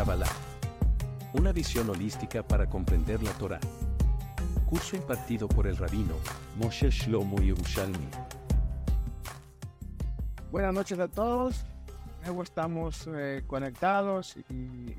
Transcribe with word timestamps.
Kabbalah. 0.00 0.32
Una 1.34 1.52
visión 1.52 1.90
holística 1.90 2.42
para 2.42 2.66
comprender 2.66 3.22
la 3.22 3.32
Torah. 3.32 3.60
Curso 4.64 4.96
impartido 4.96 5.46
por 5.46 5.66
el 5.66 5.76
rabino 5.76 6.14
Moshe 6.56 6.88
Shlomo 6.88 7.36
Yerushalmi. 7.36 8.08
Buenas 10.50 10.72
noches 10.72 10.98
a 10.98 11.06
todos. 11.06 11.66
Luego 12.24 12.42
estamos 12.44 13.06
eh, 13.08 13.44
conectados 13.46 14.38
y 14.48 14.96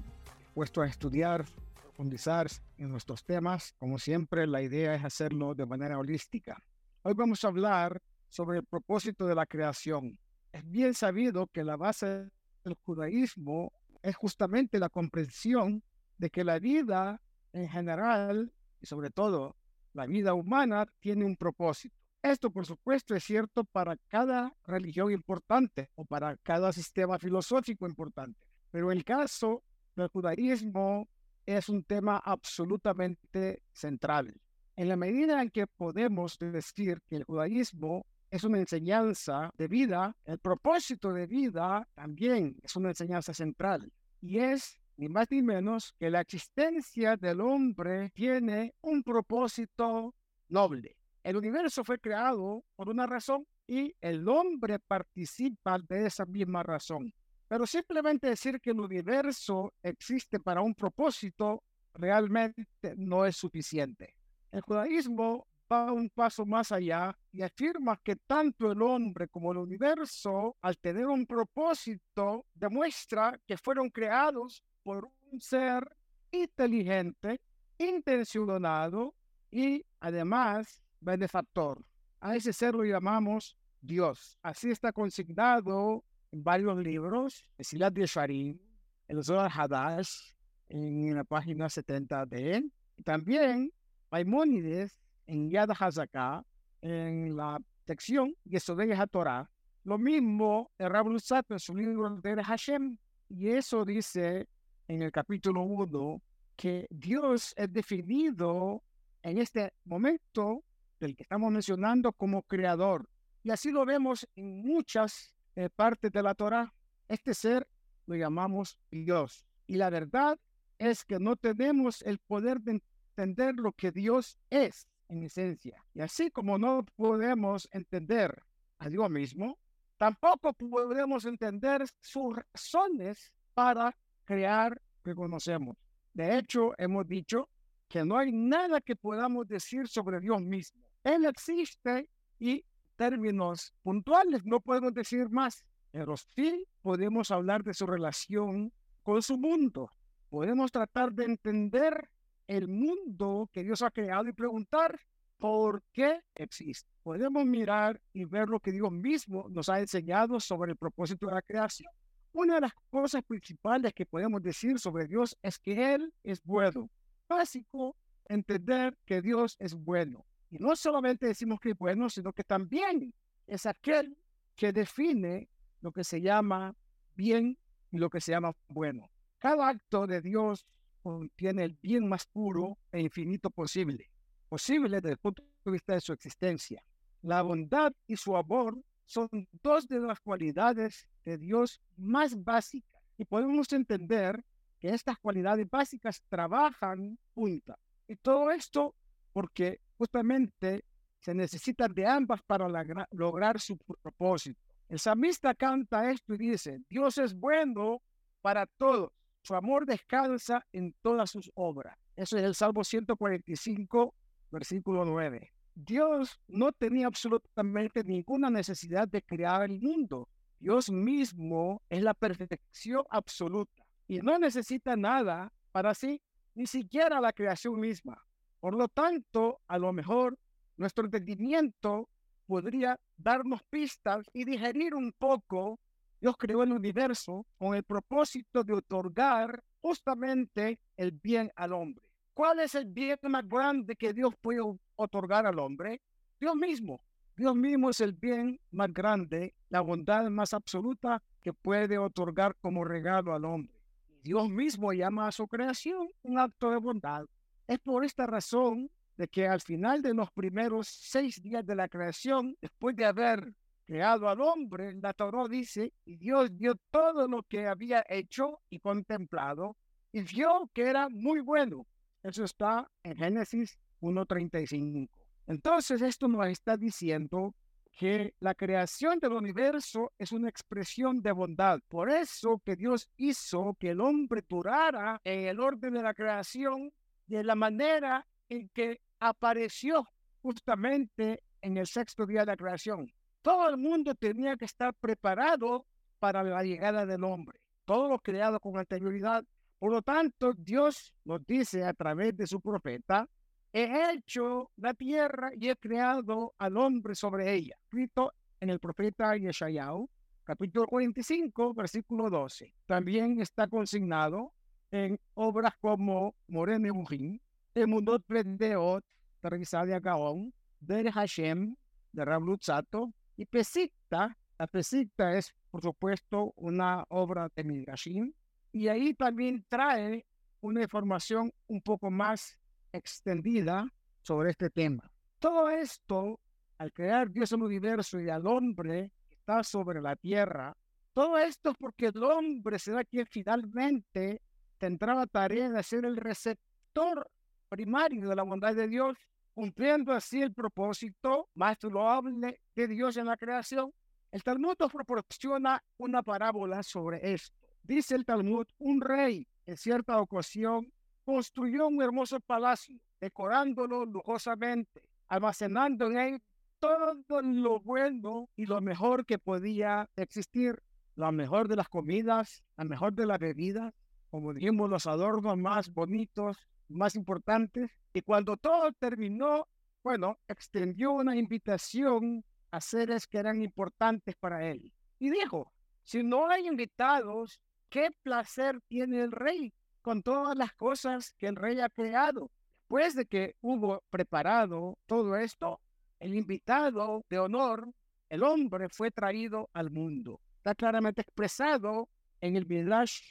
puestos 0.53 0.83
a 0.83 0.87
estudiar, 0.87 1.45
profundizar 1.81 2.45
en 2.77 2.91
nuestros 2.91 3.23
temas. 3.23 3.73
Como 3.79 3.97
siempre, 3.97 4.45
la 4.45 4.61
idea 4.61 4.93
es 4.93 5.03
hacerlo 5.03 5.55
de 5.55 5.65
manera 5.65 5.97
holística. 5.97 6.61
Hoy 7.01 7.15
vamos 7.15 7.43
a 7.43 7.47
hablar 7.47 7.99
sobre 8.29 8.59
el 8.59 8.65
propósito 8.65 9.25
de 9.25 9.33
la 9.33 9.47
creación. 9.47 10.19
Es 10.51 10.63
bien 10.69 10.93
sabido 10.93 11.47
que 11.47 11.63
la 11.63 11.75
base 11.75 12.29
del 12.63 12.75
judaísmo 12.85 13.73
es 14.01 14.15
justamente 14.15 14.79
la 14.79 14.89
comprensión 14.89 15.83
de 16.17 16.29
que 16.29 16.43
la 16.43 16.59
vida 16.59 17.21
en 17.53 17.69
general 17.69 18.53
y 18.79 18.85
sobre 18.85 19.09
todo 19.09 19.55
la 19.93 20.05
vida 20.05 20.33
humana 20.33 20.87
tiene 20.99 21.25
un 21.25 21.35
propósito. 21.35 21.95
Esto, 22.21 22.51
por 22.51 22.65
supuesto, 22.65 23.15
es 23.15 23.23
cierto 23.23 23.63
para 23.63 23.97
cada 24.07 24.55
religión 24.65 25.11
importante 25.11 25.89
o 25.95 26.05
para 26.05 26.37
cada 26.37 26.71
sistema 26.71 27.17
filosófico 27.17 27.87
importante. 27.87 28.39
Pero 28.69 28.91
el 28.91 29.03
caso 29.03 29.63
del 29.95 30.07
judaísmo 30.07 31.09
es 31.45 31.67
un 31.67 31.83
tema 31.83 32.17
absolutamente 32.17 33.63
central. 33.73 34.39
En 34.75 34.87
la 34.87 34.95
medida 34.95 35.41
en 35.41 35.49
que 35.49 35.67
podemos 35.67 36.37
decir 36.37 37.01
que 37.07 37.17
el 37.17 37.23
judaísmo 37.23 38.05
es 38.31 38.45
una 38.45 38.59
enseñanza 38.59 39.51
de 39.57 39.67
vida, 39.67 40.15
el 40.23 40.39
propósito 40.39 41.11
de 41.11 41.27
vida 41.27 41.87
también 41.93 42.55
es 42.63 42.75
una 42.77 42.89
enseñanza 42.89 43.33
central 43.33 43.91
y 44.21 44.39
es 44.39 44.79
ni 44.95 45.09
más 45.09 45.27
ni 45.29 45.41
menos 45.41 45.93
que 45.99 46.09
la 46.09 46.21
existencia 46.21 47.17
del 47.17 47.41
hombre 47.41 48.09
tiene 48.13 48.73
un 48.81 49.03
propósito 49.03 50.15
noble. 50.47 50.95
El 51.23 51.35
universo 51.35 51.83
fue 51.83 51.99
creado 51.99 52.63
por 52.75 52.87
una 52.87 53.05
razón 53.05 53.45
y 53.67 53.93
el 53.99 54.27
hombre 54.29 54.79
participa 54.79 55.77
de 55.79 56.05
esa 56.05 56.25
misma 56.25 56.63
razón. 56.63 57.13
Pero 57.49 57.67
simplemente 57.67 58.27
decir 58.27 58.61
que 58.61 58.71
el 58.71 58.79
universo 58.79 59.73
existe 59.83 60.39
para 60.39 60.61
un 60.61 60.73
propósito 60.73 61.63
realmente 61.93 62.65
no 62.95 63.25
es 63.25 63.35
suficiente. 63.35 64.15
El 64.51 64.61
judaísmo 64.61 65.47
va 65.71 65.91
un 65.91 66.09
paso 66.09 66.45
más 66.45 66.71
allá 66.71 67.17
y 67.31 67.41
afirma 67.41 67.97
que 68.03 68.15
tanto 68.15 68.71
el 68.71 68.81
hombre 68.81 69.27
como 69.27 69.51
el 69.51 69.59
universo, 69.59 70.57
al 70.61 70.77
tener 70.77 71.05
un 71.07 71.25
propósito, 71.25 72.45
demuestra 72.53 73.39
que 73.47 73.57
fueron 73.57 73.89
creados 73.89 74.63
por 74.83 75.09
un 75.31 75.39
ser 75.39 75.87
inteligente, 76.31 77.39
intencionado 77.77 79.15
y 79.49 79.85
además 79.99 80.81
benefactor. 80.99 81.83
A 82.19 82.35
ese 82.35 82.53
ser 82.53 82.75
lo 82.75 82.83
llamamos 82.83 83.57
Dios. 83.79 84.37
Así 84.43 84.69
está 84.69 84.91
consignado 84.91 86.03
en 86.31 86.43
varios 86.43 86.77
libros, 86.77 87.45
Silat 87.59 87.93
de 87.93 88.05
Sharim, 88.05 88.59
el 89.07 89.23
Zohar 89.23 89.51
Hadash, 89.53 90.33
en 90.69 91.15
la 91.15 91.23
página 91.23 91.69
70 91.69 92.25
de 92.27 92.55
él. 92.55 92.73
También 93.03 93.73
Maimónides 94.09 95.00
en 95.31 95.49
Yad 95.49 95.69
HaZaká, 95.71 96.45
en 96.81 97.37
la 97.37 97.57
sección 97.87 98.35
Yesodei 98.43 98.91
HaTorah, 98.91 99.49
lo 99.85 99.97
mismo 99.97 100.71
el 100.77 100.89
Rabbi 100.89 101.15
en 101.49 101.59
su 101.59 101.73
libro 101.73 102.09
de 102.17 102.43
Hashem, 102.43 102.97
y 103.29 103.47
eso 103.47 103.85
dice 103.85 104.45
en 104.89 105.01
el 105.01 105.11
capítulo 105.11 105.61
1 105.61 106.21
que 106.57 106.85
Dios 106.89 107.53
es 107.55 107.71
definido 107.71 108.83
en 109.23 109.37
este 109.37 109.71
momento 109.85 110.65
del 110.99 111.15
que 111.15 111.23
estamos 111.23 111.49
mencionando 111.49 112.11
como 112.11 112.43
creador. 112.43 113.07
Y 113.41 113.51
así 113.51 113.71
lo 113.71 113.85
vemos 113.85 114.27
en 114.35 114.61
muchas 114.61 115.33
eh, 115.55 115.69
partes 115.73 116.11
de 116.11 116.21
la 116.21 116.35
Torah. 116.35 116.73
Este 117.07 117.33
ser 117.33 117.65
lo 118.05 118.15
llamamos 118.15 118.77
Dios. 118.91 119.45
Y 119.65 119.77
la 119.77 119.89
verdad 119.89 120.37
es 120.77 121.05
que 121.05 121.19
no 121.19 121.37
tenemos 121.37 122.01
el 122.01 122.19
poder 122.19 122.59
de 122.59 122.81
entender 123.15 123.55
lo 123.55 123.71
que 123.71 123.91
Dios 123.91 124.37
es 124.49 124.87
en 125.11 125.23
esencia. 125.23 125.83
Y 125.93 126.01
así 126.01 126.31
como 126.31 126.57
no 126.57 126.85
podemos 126.95 127.67
entender 127.71 128.41
a 128.79 128.89
Dios 128.89 129.09
mismo, 129.09 129.59
tampoco 129.97 130.53
podemos 130.53 131.25
entender 131.25 131.85
sus 131.99 132.35
razones 132.35 133.31
para 133.53 133.95
crear 134.23 134.81
que 135.03 135.13
conocemos. 135.13 135.75
De 136.13 136.37
hecho, 136.37 136.73
hemos 136.77 137.07
dicho 137.07 137.49
que 137.87 138.03
no 138.05 138.17
hay 138.17 138.31
nada 138.31 138.79
que 138.81 138.95
podamos 138.95 139.47
decir 139.47 139.87
sobre 139.87 140.19
Dios 140.19 140.41
mismo. 140.41 140.81
Él 141.03 141.25
existe 141.25 142.09
y 142.39 142.63
términos 142.95 143.73
puntuales 143.83 144.45
no 144.45 144.59
podemos 144.59 144.93
decir 144.93 145.29
más, 145.29 145.65
pero 145.91 146.15
sí 146.15 146.65
podemos 146.81 147.31
hablar 147.31 147.63
de 147.63 147.73
su 147.73 147.85
relación 147.85 148.71
con 149.03 149.21
su 149.21 149.37
mundo. 149.37 149.91
Podemos 150.29 150.71
tratar 150.71 151.11
de 151.11 151.25
entender 151.25 152.09
el 152.47 152.67
mundo 152.67 153.49
que 153.51 153.63
Dios 153.63 153.81
ha 153.81 153.91
creado 153.91 154.27
y 154.27 154.33
preguntar 154.33 154.99
por 155.37 155.83
qué 155.91 156.21
existe. 156.35 156.89
Podemos 157.03 157.45
mirar 157.45 157.99
y 158.13 158.25
ver 158.25 158.47
lo 158.47 158.59
que 158.59 158.71
Dios 158.71 158.91
mismo 158.91 159.47
nos 159.49 159.69
ha 159.69 159.79
enseñado 159.79 160.39
sobre 160.39 160.71
el 160.71 160.77
propósito 160.77 161.27
de 161.27 161.33
la 161.33 161.41
creación. 161.41 161.91
Una 162.33 162.55
de 162.55 162.61
las 162.61 162.73
cosas 162.89 163.23
principales 163.23 163.93
que 163.93 164.05
podemos 164.05 164.41
decir 164.41 164.79
sobre 164.79 165.07
Dios 165.07 165.37
es 165.41 165.57
que 165.57 165.95
Él 165.95 166.13
es 166.23 166.41
bueno. 166.43 166.89
Básico, 167.27 167.97
entender 168.25 168.97
que 169.05 169.21
Dios 169.21 169.55
es 169.59 169.73
bueno. 169.73 170.25
Y 170.49 170.57
no 170.59 170.75
solamente 170.75 171.25
decimos 171.25 171.59
que 171.59 171.71
es 171.71 171.77
bueno, 171.77 172.09
sino 172.09 172.31
que 172.33 172.43
también 172.43 173.13
es 173.47 173.65
aquel 173.65 174.17
que 174.55 174.71
define 174.71 175.49
lo 175.81 175.91
que 175.91 176.03
se 176.03 176.21
llama 176.21 176.75
bien 177.15 177.57
y 177.91 177.97
lo 177.97 178.09
que 178.09 178.21
se 178.21 178.31
llama 178.31 178.55
bueno. 178.67 179.09
Cada 179.39 179.69
acto 179.69 180.07
de 180.07 180.21
Dios 180.21 180.67
contiene 181.01 181.63
el 181.63 181.77
bien 181.81 182.07
más 182.07 182.25
puro 182.25 182.77
e 182.91 182.99
infinito 183.01 183.49
posible, 183.49 184.09
posible 184.49 185.01
desde 185.01 185.11
el 185.11 185.17
punto 185.17 185.43
de 185.65 185.71
vista 185.71 185.93
de 185.93 186.01
su 186.01 186.13
existencia. 186.13 186.83
La 187.21 187.41
bondad 187.41 187.93
y 188.07 188.15
su 188.15 188.35
amor 188.35 188.77
son 189.05 189.29
dos 189.61 189.87
de 189.87 189.99
las 189.99 190.19
cualidades 190.19 191.07
de 191.25 191.37
Dios 191.37 191.81
más 191.97 192.41
básicas 192.43 193.01
y 193.17 193.25
podemos 193.25 193.71
entender 193.73 194.43
que 194.79 194.89
estas 194.89 195.17
cualidades 195.19 195.69
básicas 195.69 196.23
trabajan 196.29 197.17
juntas. 197.35 197.77
Y 198.07 198.15
todo 198.15 198.49
esto 198.49 198.95
porque 199.33 199.79
justamente 199.97 200.83
se 201.19 201.35
necesitan 201.35 201.93
de 201.93 202.05
ambas 202.07 202.41
para 202.41 202.67
lograr 203.11 203.59
su 203.59 203.77
propósito. 203.77 204.59
El 204.89 204.99
samista 204.99 205.53
canta 205.53 206.09
esto 206.09 206.33
y 206.33 206.37
dice, 206.37 206.81
Dios 206.89 207.17
es 207.19 207.33
bueno 207.33 208.01
para 208.41 208.65
todos 208.65 209.11
su 209.41 209.55
amor 209.55 209.85
descansa 209.85 210.65
en 210.71 210.93
todas 211.01 211.31
sus 211.31 211.51
obras. 211.55 211.97
Eso 212.15 212.37
es 212.37 212.43
el 212.43 212.55
Salmo 212.55 212.83
145, 212.83 214.13
versículo 214.51 215.05
9. 215.05 215.51
Dios 215.73 216.39
no 216.47 216.71
tenía 216.71 217.07
absolutamente 217.07 218.03
ninguna 218.03 218.49
necesidad 218.49 219.07
de 219.07 219.21
crear 219.21 219.63
el 219.63 219.79
mundo. 219.79 220.27
Dios 220.59 220.91
mismo 220.91 221.81
es 221.89 222.03
la 222.03 222.13
perfección 222.13 223.03
absoluta 223.09 223.83
y 224.07 224.19
no 224.19 224.37
necesita 224.37 224.95
nada 224.95 225.51
para 225.71 225.95
sí, 225.95 226.21
ni 226.53 226.67
siquiera 226.67 227.19
la 227.21 227.33
creación 227.33 227.79
misma. 227.79 228.21
Por 228.59 228.75
lo 228.75 228.87
tanto, 228.87 229.59
a 229.67 229.79
lo 229.79 229.91
mejor 229.91 230.37
nuestro 230.77 231.05
entendimiento 231.05 232.09
podría 232.45 232.99
darnos 233.17 233.63
pistas 233.63 234.25
y 234.33 234.43
digerir 234.43 234.93
un 234.93 235.13
poco 235.13 235.79
Dios 236.21 236.35
creó 236.37 236.61
el 236.61 236.71
universo 236.71 237.47
con 237.57 237.73
el 237.75 237.83
propósito 237.83 238.63
de 238.63 238.73
otorgar 238.73 239.63
justamente 239.81 240.79
el 240.95 241.11
bien 241.11 241.51
al 241.55 241.73
hombre. 241.73 242.05
¿Cuál 242.35 242.59
es 242.59 242.75
el 242.75 242.85
bien 242.85 243.17
más 243.23 243.47
grande 243.47 243.95
que 243.95 244.13
Dios 244.13 244.35
puede 244.39 244.61
otorgar 244.95 245.47
al 245.47 245.57
hombre? 245.57 245.99
Dios 246.39 246.55
mismo. 246.55 247.01
Dios 247.35 247.55
mismo 247.55 247.89
es 247.89 248.01
el 248.01 248.13
bien 248.13 248.59
más 248.69 248.93
grande, 248.93 249.55
la 249.69 249.81
bondad 249.81 250.29
más 250.29 250.53
absoluta 250.53 251.23
que 251.41 251.53
puede 251.53 251.97
otorgar 251.97 252.55
como 252.61 252.85
regalo 252.85 253.33
al 253.33 253.45
hombre. 253.45 253.81
Dios 254.21 254.47
mismo 254.47 254.93
llama 254.93 255.27
a 255.27 255.31
su 255.31 255.47
creación 255.47 256.07
un 256.21 256.37
acto 256.37 256.69
de 256.69 256.77
bondad. 256.77 257.25
Es 257.67 257.79
por 257.79 258.05
esta 258.05 258.27
razón 258.27 258.91
de 259.17 259.27
que 259.27 259.47
al 259.47 259.61
final 259.61 260.03
de 260.03 260.13
los 260.13 260.29
primeros 260.31 260.87
seis 260.87 261.41
días 261.41 261.65
de 261.65 261.75
la 261.75 261.87
creación, 261.87 262.55
después 262.61 262.95
de 262.95 263.05
haber 263.05 263.55
creado 263.91 264.29
al 264.29 264.39
hombre, 264.39 264.93
la 265.01 265.11
Torah 265.11 265.49
dice, 265.49 265.91
y 266.05 266.15
Dios 266.15 266.55
dio 266.55 266.75
todo 266.91 267.27
lo 267.27 267.43
que 267.43 267.67
había 267.67 268.05
hecho 268.07 268.61
y 268.69 268.79
contemplado, 268.79 269.75
y 270.13 270.21
vio 270.21 270.71
que 270.73 270.83
era 270.83 271.09
muy 271.09 271.41
bueno. 271.41 271.85
Eso 272.23 272.45
está 272.45 272.89
en 273.03 273.17
Génesis 273.17 273.77
1.35. 273.99 275.09
Entonces 275.45 276.01
esto 276.01 276.29
nos 276.29 276.47
está 276.47 276.77
diciendo 276.77 277.53
que 277.91 278.33
la 278.39 278.55
creación 278.55 279.19
del 279.19 279.33
universo 279.33 280.13
es 280.17 280.31
una 280.31 280.47
expresión 280.47 281.21
de 281.21 281.33
bondad. 281.33 281.81
Por 281.89 282.09
eso 282.09 282.61
que 282.63 282.77
Dios 282.77 283.09
hizo 283.17 283.75
que 283.77 283.89
el 283.89 283.99
hombre 283.99 284.41
durara 284.47 285.19
en 285.25 285.47
el 285.47 285.59
orden 285.59 285.95
de 285.95 286.01
la 286.01 286.13
creación 286.13 286.93
de 287.27 287.43
la 287.43 287.55
manera 287.55 288.25
en 288.47 288.69
que 288.69 289.01
apareció 289.19 290.07
justamente 290.41 291.43
en 291.59 291.75
el 291.75 291.87
sexto 291.87 292.25
día 292.25 292.39
de 292.39 292.45
la 292.45 292.55
creación. 292.55 293.11
Todo 293.41 293.69
el 293.69 293.77
mundo 293.77 294.13
tenía 294.15 294.55
que 294.55 294.65
estar 294.65 294.93
preparado 294.93 295.85
para 296.19 296.43
la 296.43 296.63
llegada 296.63 297.05
del 297.05 297.23
hombre. 297.23 297.59
Todo 297.85 298.07
lo 298.07 298.19
creado 298.19 298.59
con 298.59 298.77
anterioridad. 298.77 299.43
Por 299.79 299.91
lo 299.91 300.01
tanto, 300.03 300.53
Dios 300.53 301.13
nos 301.25 301.45
dice 301.45 301.83
a 301.83 301.93
través 301.93 302.37
de 302.37 302.45
su 302.45 302.61
profeta, 302.61 303.27
he 303.73 304.13
hecho 304.13 304.69
la 304.75 304.93
tierra 304.93 305.51
y 305.55 305.69
he 305.69 305.75
creado 305.75 306.53
al 306.59 306.77
hombre 306.77 307.15
sobre 307.15 307.51
ella. 307.53 307.75
Escrito 307.83 308.33
en 308.59 308.69
el 308.69 308.79
profeta 308.79 309.35
Yeshayahu, 309.35 310.07
capítulo 310.43 310.85
45, 310.85 311.73
versículo 311.73 312.29
12. 312.29 312.71
También 312.85 313.41
está 313.41 313.67
consignado 313.67 314.53
en 314.91 315.19
obras 315.33 315.73
como 315.81 316.35
Morene 316.47 316.91
Bujín, 316.91 317.41
Emunot 317.73 318.23
Deot, 318.27 319.03
de 319.41 319.99
Gaon, 319.99 320.53
Der 320.79 321.11
Hashem, 321.11 321.75
de 322.11 322.25
Rablutzato, 322.25 323.11
y 323.41 323.45
Pesikta. 323.45 324.37
La 324.59 324.67
Pesikta 324.67 325.35
es, 325.35 325.51
por 325.71 325.81
supuesto, 325.81 326.53
una 326.57 327.03
obra 327.09 327.49
de 327.55 327.63
Midrashim, 327.63 328.31
y 328.71 328.87
ahí 328.87 329.15
también 329.15 329.65
trae 329.67 330.27
una 330.59 330.83
información 330.83 331.51
un 331.65 331.81
poco 331.81 332.11
más 332.11 332.59
extendida 332.91 333.91
sobre 334.21 334.51
este 334.51 334.69
tema. 334.69 335.11
Todo 335.39 335.71
esto, 335.71 336.39
al 336.77 336.93
crear 336.93 337.31
Dios 337.31 337.51
el 337.51 337.63
universo 337.63 338.19
y 338.19 338.29
al 338.29 338.45
hombre 338.45 339.11
que 339.27 339.35
está 339.37 339.63
sobre 339.63 340.01
la 340.01 340.15
tierra, 340.15 340.77
todo 341.13 341.39
esto 341.39 341.71
es 341.71 341.77
porque 341.77 342.07
el 342.07 342.23
hombre 342.23 342.77
será 342.77 343.03
quien 343.03 343.25
finalmente 343.25 344.39
tendrá 344.77 345.15
la 345.15 345.25
tarea 345.25 345.67
de 345.67 345.81
ser 345.81 346.05
el 346.05 346.15
receptor 346.15 347.27
primario 347.69 348.29
de 348.29 348.35
la 348.35 348.43
bondad 348.43 348.75
de 348.75 348.87
Dios, 348.87 349.17
cumpliendo 349.53 350.13
así 350.13 350.41
el 350.41 350.53
propósito 350.53 351.49
más 351.53 351.77
loable 351.83 352.61
de 352.75 352.87
Dios 352.87 353.17
en 353.17 353.25
la 353.25 353.37
creación. 353.37 353.93
El 354.31 354.43
Talmud 354.43 354.75
nos 354.79 354.91
proporciona 354.91 355.83
una 355.97 356.23
parábola 356.23 356.83
sobre 356.83 357.33
esto. 357.33 357.57
Dice 357.83 358.15
el 358.15 358.25
Talmud, 358.25 358.65
un 358.77 359.01
rey 359.01 359.47
en 359.65 359.77
cierta 359.77 360.19
ocasión 360.19 360.91
construyó 361.25 361.87
un 361.87 362.01
hermoso 362.01 362.39
palacio, 362.39 362.97
decorándolo 363.19 364.05
lujosamente, 364.05 365.03
almacenando 365.27 366.07
en 366.07 366.17
él 366.17 366.41
todo 366.79 367.41
lo 367.41 367.79
bueno 367.79 368.49
y 368.55 368.65
lo 368.65 368.81
mejor 368.81 369.25
que 369.25 369.37
podía 369.37 370.09
existir, 370.15 370.81
la 371.15 371.31
mejor 371.31 371.67
de 371.67 371.75
las 371.75 371.87
comidas, 371.87 372.63
la 372.75 372.85
mejor 372.85 373.13
de 373.13 373.25
las 373.25 373.37
bebidas, 373.37 373.93
como 374.31 374.53
dijimos, 374.53 374.89
los 374.89 375.05
adornos 375.05 375.57
más 375.57 375.93
bonitos, 375.93 376.57
más 376.91 377.15
importantes. 377.15 377.91
Y 378.13 378.21
cuando 378.21 378.57
todo 378.57 378.91
terminó, 378.93 379.67
bueno, 380.03 380.39
extendió 380.47 381.11
una 381.11 381.35
invitación 381.35 382.43
a 382.71 382.81
seres 382.81 383.27
que 383.27 383.37
eran 383.37 383.61
importantes 383.61 384.35
para 384.35 384.67
él. 384.67 384.93
Y 385.19 385.29
dijo, 385.29 385.71
si 386.03 386.23
no 386.23 386.49
hay 386.49 386.67
invitados, 386.67 387.59
¿qué 387.89 388.09
placer 388.23 388.81
tiene 388.87 389.21
el 389.21 389.31
rey 389.31 389.73
con 390.01 390.23
todas 390.23 390.57
las 390.57 390.73
cosas 390.73 391.33
que 391.37 391.47
el 391.47 391.55
rey 391.55 391.79
ha 391.79 391.89
creado. 391.89 392.51
Después 392.81 393.15
de 393.15 393.25
que 393.25 393.55
hubo 393.61 394.03
preparado 394.09 394.97
todo 395.05 395.37
esto, 395.37 395.79
el 396.19 396.35
invitado 396.35 397.25
de 397.29 397.39
honor, 397.39 397.89
el 398.29 398.43
hombre, 398.43 398.89
fue 398.89 399.11
traído 399.11 399.69
al 399.73 399.91
mundo. 399.91 400.41
Está 400.57 400.75
claramente 400.75 401.21
expresado 401.21 402.09
en 402.41 402.55
el 402.55 402.65
Midrash 402.65 403.21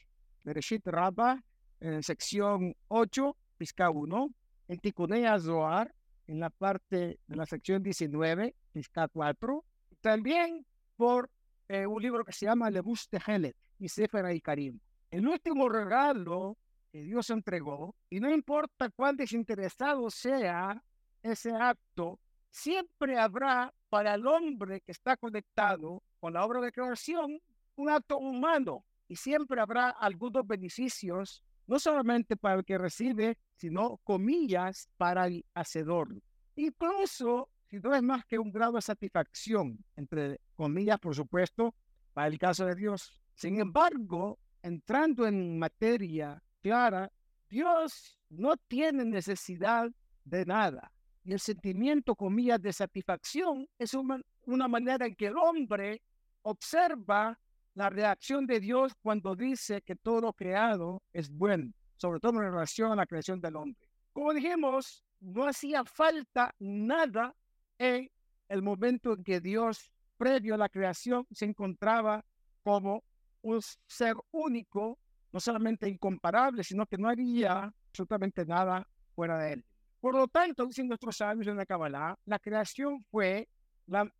Bereshit 0.44 0.86
Rabba, 0.86 1.42
en 1.80 2.02
sección 2.02 2.74
8, 2.88 3.36
Pisca 3.60 3.90
1, 3.90 4.30
en 4.68 4.78
Tikunea 4.78 5.38
Zohar, 5.38 5.94
en 6.26 6.40
la 6.40 6.48
parte 6.48 7.20
de 7.26 7.36
la 7.36 7.44
sección 7.44 7.82
19, 7.82 8.54
Pisca 8.72 9.06
4, 9.06 9.62
también 10.00 10.64
por 10.96 11.28
eh, 11.68 11.86
un 11.86 12.00
libro 12.00 12.24
que 12.24 12.32
se 12.32 12.46
llama 12.46 12.70
Lebus 12.70 13.06
Helet 13.26 13.54
y 13.78 13.86
y 13.86 14.40
Karim. 14.40 14.80
El 15.10 15.28
último 15.28 15.68
regalo 15.68 16.56
que 16.90 17.02
Dios 17.02 17.28
entregó, 17.28 17.94
y 18.08 18.18
no 18.18 18.30
importa 18.30 18.88
cuán 18.88 19.14
desinteresado 19.18 20.08
sea 20.08 20.82
ese 21.22 21.52
acto, 21.52 22.18
siempre 22.48 23.18
habrá 23.18 23.74
para 23.90 24.14
el 24.14 24.26
hombre 24.26 24.80
que 24.80 24.92
está 24.92 25.18
conectado 25.18 26.02
con 26.18 26.32
la 26.32 26.46
obra 26.46 26.62
de 26.62 26.72
creación 26.72 27.38
un 27.76 27.90
acto 27.90 28.16
humano 28.16 28.86
y 29.06 29.16
siempre 29.16 29.60
habrá 29.60 29.90
algunos 29.90 30.46
beneficios, 30.46 31.42
no 31.70 31.78
solamente 31.78 32.36
para 32.36 32.56
el 32.56 32.64
que 32.64 32.76
recibe, 32.76 33.38
sino 33.54 33.98
comillas 33.98 34.88
para 34.96 35.28
el 35.28 35.46
hacedor. 35.54 36.20
Incluso 36.56 37.48
si 37.68 37.78
no 37.78 37.94
es 37.94 38.02
más 38.02 38.24
que 38.26 38.40
un 38.40 38.50
grado 38.50 38.72
de 38.72 38.82
satisfacción, 38.82 39.78
entre 39.94 40.40
comillas, 40.56 40.98
por 40.98 41.14
supuesto, 41.14 41.72
para 42.12 42.26
el 42.26 42.40
caso 42.40 42.66
de 42.66 42.74
Dios. 42.74 43.22
Sin 43.34 43.60
embargo, 43.60 44.40
entrando 44.60 45.28
en 45.28 45.60
materia 45.60 46.42
clara, 46.60 47.08
Dios 47.48 48.18
no 48.30 48.56
tiene 48.56 49.04
necesidad 49.04 49.88
de 50.24 50.44
nada. 50.44 50.90
Y 51.22 51.34
el 51.34 51.38
sentimiento, 51.38 52.16
comillas, 52.16 52.60
de 52.60 52.72
satisfacción 52.72 53.68
es 53.78 53.94
una, 53.94 54.20
una 54.44 54.66
manera 54.66 55.06
en 55.06 55.14
que 55.14 55.26
el 55.28 55.36
hombre 55.36 56.02
observa 56.42 57.38
la 57.80 57.88
reacción 57.88 58.46
de 58.46 58.60
Dios 58.60 58.92
cuando 59.00 59.34
dice 59.34 59.80
que 59.80 59.96
todo 59.96 60.20
lo 60.20 60.34
creado 60.34 61.02
es 61.14 61.30
bueno, 61.30 61.72
sobre 61.96 62.20
todo 62.20 62.32
en 62.32 62.52
relación 62.52 62.92
a 62.92 62.94
la 62.94 63.06
creación 63.06 63.40
del 63.40 63.56
hombre. 63.56 63.88
Como 64.12 64.34
dijimos, 64.34 65.02
no 65.20 65.46
hacía 65.46 65.82
falta 65.86 66.54
nada 66.58 67.34
en 67.78 68.10
el 68.50 68.60
momento 68.60 69.14
en 69.14 69.24
que 69.24 69.40
Dios, 69.40 69.90
previo 70.18 70.56
a 70.56 70.58
la 70.58 70.68
creación, 70.68 71.26
se 71.30 71.46
encontraba 71.46 72.22
como 72.62 73.02
un 73.40 73.62
ser 73.86 74.14
único, 74.30 74.98
no 75.32 75.40
solamente 75.40 75.88
incomparable, 75.88 76.62
sino 76.62 76.84
que 76.84 76.98
no 76.98 77.08
había 77.08 77.72
absolutamente 77.88 78.44
nada 78.44 78.86
fuera 79.14 79.38
de 79.38 79.54
él. 79.54 79.64
Por 80.00 80.14
lo 80.16 80.28
tanto, 80.28 80.66
dicen 80.66 80.86
nuestros 80.86 81.16
sabios 81.16 81.46
en 81.46 81.56
la 81.56 81.64
Kabbalah, 81.64 82.18
la 82.26 82.38
creación 82.38 83.02
fue 83.10 83.48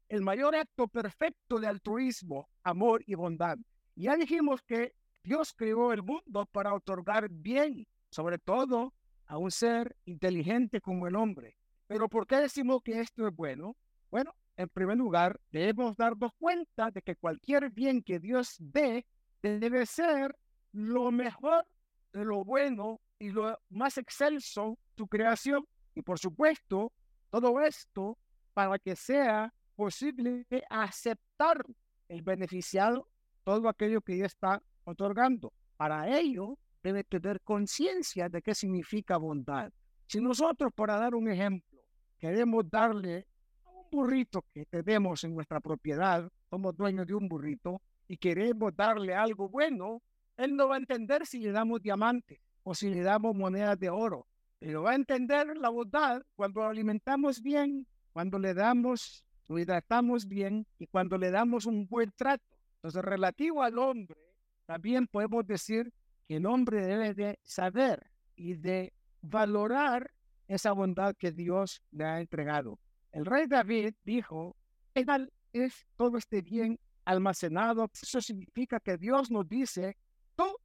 el 0.09 0.23
mayor 0.23 0.57
acto 0.57 0.89
perfecto 0.89 1.61
de 1.61 1.67
altruismo, 1.67 2.49
amor 2.63 3.03
y 3.07 3.15
bondad. 3.15 3.59
Ya 3.95 4.17
dijimos 4.17 4.63
que 4.63 4.95
Dios 5.23 5.53
creó 5.55 5.93
el 5.93 6.03
mundo 6.03 6.47
para 6.47 6.75
otorgar 6.75 7.29
bien, 7.29 7.87
sobre 8.11 8.39
todo 8.39 8.95
a 9.27 9.39
un 9.39 9.51
ser 9.51 9.97
inteligente 10.07 10.81
como 10.81 11.07
el 11.07 11.17
hombre. 11.17 11.57
Pero 11.87 12.09
¿por 12.09 12.27
qué 12.27 12.37
decimos 12.37 12.83
que 12.83 13.01
esto 13.01 13.27
es 13.27 13.35
bueno? 13.35 13.77
Bueno, 14.11 14.35
en 14.57 14.69
primer 14.69 14.97
lugar, 14.97 15.41
debemos 15.51 15.97
darnos 15.97 16.33
cuenta 16.39 16.91
de 16.91 17.03
que 17.03 17.17
cualquier 17.17 17.71
bien 17.71 18.03
que 18.03 18.19
Dios 18.19 18.57
dé 18.59 19.07
debe 19.43 19.87
ser 19.87 20.37
lo 20.73 21.11
mejor 21.11 21.67
de 22.13 22.25
lo 22.25 22.45
bueno 22.45 23.01
y 23.19 23.31
lo 23.31 23.59
más 23.71 23.99
excelso, 23.99 24.79
su 24.97 25.07
creación. 25.07 25.67
Y 25.95 26.03
por 26.03 26.19
supuesto, 26.19 26.93
todo 27.31 27.61
esto 27.61 28.19
para 28.53 28.79
que 28.79 28.97
sea 28.97 29.53
posible 29.77 30.45
aceptar 30.69 31.65
el 32.11 32.23
beneficiado, 32.23 33.09
todo 33.45 33.69
aquello 33.69 34.01
que 34.01 34.19
ya 34.19 34.27
está 34.27 34.63
otorgando. 34.85 35.53
Para 35.77 36.19
ello, 36.19 36.59
debe 36.83 37.05
tener 37.05 37.41
conciencia 37.41 38.29
de 38.29 38.43
qué 38.43 38.55
significa 38.55 39.17
bondad. 39.17 39.73
Si 40.07 40.21
nosotros, 40.21 40.73
para 40.75 40.99
dar 40.99 41.15
un 41.15 41.31
ejemplo, 41.31 41.81
queremos 42.19 42.69
darle 42.69 43.27
a 43.65 43.71
un 43.71 43.87
burrito 43.91 44.45
que 44.53 44.67
tenemos 44.67 45.23
en 45.23 45.35
nuestra 45.35 45.61
propiedad, 45.61 46.29
somos 46.51 46.77
dueños 46.77 47.07
de 47.07 47.15
un 47.15 47.29
burrito, 47.29 47.81
y 48.09 48.17
queremos 48.17 48.75
darle 48.75 49.15
algo 49.15 49.49
bueno, 49.49 50.03
él 50.37 50.57
no 50.57 50.69
va 50.69 50.75
a 50.75 50.79
entender 50.79 51.25
si 51.27 51.39
le 51.39 51.53
damos 51.53 51.81
diamantes 51.81 52.41
o 52.65 52.75
si 52.75 52.91
le 52.91 53.03
damos 53.03 53.37
monedas 53.37 53.79
de 53.79 53.89
oro. 53.89 54.27
Pero 54.59 54.83
va 54.83 54.91
a 54.91 54.97
entender 54.97 55.57
la 55.57 55.69
bondad 55.69 56.23
cuando 56.35 56.65
alimentamos 56.65 57.41
bien, 57.41 57.87
cuando 58.13 58.37
le 58.39 58.53
damos, 58.53 59.25
lo 59.51 59.59
hidratamos 59.59 60.29
bien 60.29 60.65
y 60.79 60.87
cuando 60.87 61.19
le 61.19 61.33
damos 61.33 61.67
un 61.67 61.89
buen 61.89 62.13
trato. 62.13 62.57
Entonces, 62.77 63.03
relativo 63.03 63.65
al 63.65 63.81
hombre, 63.81 64.17
también 64.65 65.09
podemos 65.09 65.45
decir 65.45 65.93
que 66.29 66.37
el 66.37 66.47
hombre 66.47 66.87
debe 66.87 67.15
de 67.15 67.37
saber 67.43 68.13
y 68.37 68.55
de 68.55 68.93
valorar 69.21 70.13
esa 70.47 70.71
bondad 70.71 71.17
que 71.17 71.33
Dios 71.33 71.83
le 71.91 72.05
ha 72.05 72.21
entregado. 72.21 72.79
El 73.11 73.27
rey 73.27 73.49
David 73.49 73.95
dijo, 74.05 74.55
es 74.95 75.87
todo 75.97 76.17
este 76.17 76.43
bien 76.43 76.79
almacenado. 77.05 77.91
Eso 78.01 78.21
significa 78.21 78.79
que 78.79 78.97
Dios 78.99 79.33
nos 79.33 79.49
dice 79.49 79.97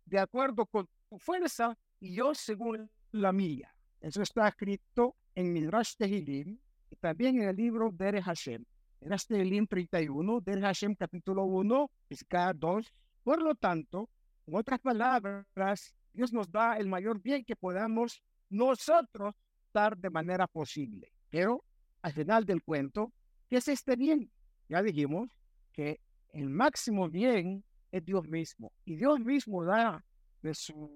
de 0.05 0.19
acuerdo 0.19 0.67
con 0.67 0.87
tu 1.09 1.17
fuerza 1.17 1.75
y 1.99 2.13
yo 2.13 2.35
según 2.35 2.87
la 3.11 3.31
mía. 3.31 3.73
Eso 3.99 4.21
está 4.21 4.47
escrito 4.47 5.15
en 5.33 5.51
Midrash 5.51 5.95
Tehilim 5.97 6.59
y 6.91 6.95
también 6.97 7.41
en 7.41 7.49
el 7.49 7.55
libro 7.55 7.89
de 7.91 8.21
Hashem. 8.21 8.63
En 9.01 9.49
Lim 9.49 9.67
31, 9.67 10.41
del 10.41 10.61
Hashem 10.61 10.95
capítulo 10.95 11.43
1, 11.45 11.91
cada 12.27 12.53
2. 12.53 12.93
Por 13.23 13.41
lo 13.41 13.55
tanto, 13.55 14.09
en 14.47 14.55
otras 14.55 14.79
palabras, 14.79 15.93
Dios 16.13 16.31
nos 16.33 16.51
da 16.51 16.77
el 16.77 16.87
mayor 16.87 17.21
bien 17.21 17.43
que 17.43 17.55
podamos 17.55 18.21
nosotros 18.49 19.35
dar 19.73 19.97
de 19.97 20.09
manera 20.09 20.47
posible. 20.47 21.11
Pero 21.29 21.63
al 22.01 22.13
final 22.13 22.45
del 22.45 22.63
cuento, 22.63 23.11
¿qué 23.49 23.57
es 23.57 23.67
este 23.67 23.95
bien? 23.95 24.31
Ya 24.69 24.81
dijimos 24.81 25.29
que 25.71 25.99
el 26.29 26.49
máximo 26.49 27.09
bien 27.09 27.63
es 27.91 28.05
Dios 28.05 28.27
mismo. 28.27 28.71
Y 28.85 28.95
Dios 28.95 29.19
mismo 29.19 29.63
da 29.63 30.03
de 30.41 30.53
su 30.53 30.91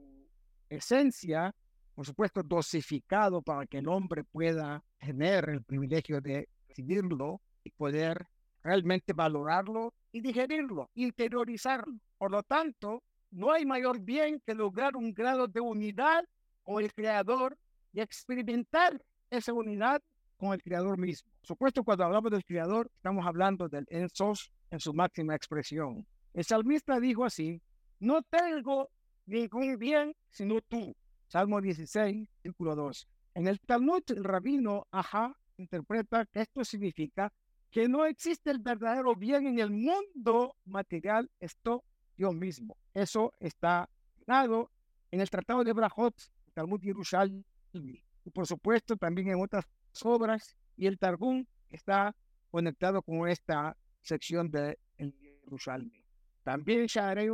esencia, 0.69 1.53
por 1.95 2.05
supuesto, 2.05 2.43
dosificado 2.43 3.41
para 3.41 3.65
que 3.65 3.79
el 3.79 3.87
hombre 3.87 4.23
pueda 4.23 4.83
tener 4.99 5.49
el 5.49 5.63
privilegio 5.63 6.21
de 6.21 6.47
recibirlo 6.67 7.41
y 7.63 7.69
poder 7.71 8.27
realmente 8.63 9.13
valorarlo 9.13 9.93
y 10.11 10.21
digerirlo, 10.21 10.89
interiorizarlo. 10.95 11.93
Por 12.17 12.31
lo 12.31 12.43
tanto, 12.43 13.03
no 13.31 13.51
hay 13.51 13.65
mayor 13.65 13.99
bien 13.99 14.41
que 14.45 14.53
lograr 14.53 14.95
un 14.95 15.13
grado 15.13 15.47
de 15.47 15.61
unidad 15.61 16.25
con 16.63 16.83
el 16.83 16.93
Creador 16.93 17.57
y 17.93 18.01
experimentar 18.01 19.03
esa 19.29 19.53
unidad 19.53 20.01
con 20.37 20.53
el 20.53 20.61
Creador 20.61 20.97
mismo. 20.97 21.29
Por 21.41 21.47
supuesto, 21.47 21.83
cuando 21.83 22.05
hablamos 22.05 22.31
del 22.31 22.45
Creador, 22.45 22.89
estamos 22.95 23.25
hablando 23.25 23.69
del 23.69 23.85
Ensos 23.89 24.51
en 24.71 24.79
su 24.79 24.93
máxima 24.93 25.35
expresión. 25.35 26.05
El 26.33 26.43
salmista 26.43 26.99
dijo 26.99 27.25
así, 27.25 27.61
no 27.99 28.21
tengo 28.23 28.89
ningún 29.25 29.77
bien 29.77 30.15
sino 30.29 30.61
tú. 30.61 30.95
Salmo 31.27 31.61
16, 31.61 32.27
versículo 32.43 32.75
2. 32.75 33.07
En 33.35 33.47
el 33.47 33.59
Talmud, 33.59 34.01
el 34.07 34.23
rabino 34.23 34.87
Ajá 34.91 35.35
interpreta 35.57 36.25
que 36.25 36.41
esto 36.41 36.63
significa 36.63 37.31
que 37.71 37.87
no 37.87 38.05
existe 38.05 38.51
el 38.51 38.59
verdadero 38.59 39.15
bien 39.15 39.47
en 39.47 39.59
el 39.59 39.71
mundo 39.71 40.55
material, 40.65 41.29
esto 41.39 41.83
Dios 42.17 42.33
mismo. 42.33 42.77
Eso 42.93 43.33
está 43.39 43.89
dado 44.25 44.71
en 45.11 45.21
el 45.21 45.29
Tratado 45.29 45.63
de 45.63 45.73
Brahot, 45.73 46.15
el 46.47 46.53
Talmud 46.53 46.81
Yerushalmi, 46.81 47.43
y 47.73 48.29
por 48.33 48.47
supuesto 48.47 48.97
también 48.97 49.29
en 49.29 49.41
otras 49.41 49.65
obras, 50.03 50.55
y 50.75 50.87
el 50.87 50.97
Targum 50.97 51.45
está 51.69 52.15
conectado 52.51 53.01
con 53.01 53.27
esta 53.27 53.75
sección 54.01 54.49
de 54.49 54.79
el 54.97 55.13
Yerushalmi. 55.19 56.03
También 56.43 56.87
Shaarei 56.87 57.29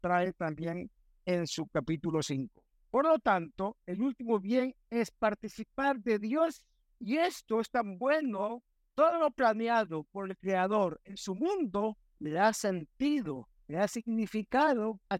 trae 0.00 0.32
también 0.34 0.90
en 1.24 1.46
su 1.46 1.66
capítulo 1.68 2.22
5. 2.22 2.62
Por 2.90 3.06
lo 3.06 3.18
tanto, 3.18 3.78
el 3.86 4.02
último 4.02 4.38
bien 4.38 4.74
es 4.90 5.10
participar 5.10 5.98
de 5.98 6.18
Dios 6.18 6.64
y 7.00 7.16
esto 7.16 7.60
es 7.60 7.70
tan 7.70 7.98
bueno, 7.98 8.62
todo 8.94 9.18
lo 9.18 9.30
planeado 9.30 10.04
por 10.04 10.30
el 10.30 10.36
Creador 10.36 11.00
en 11.04 11.16
su 11.16 11.34
mundo 11.34 11.98
le 12.18 12.30
da 12.30 12.52
sentido, 12.52 13.48
le 13.66 13.76
da 13.76 13.88
significado 13.88 15.00
a, 15.08 15.18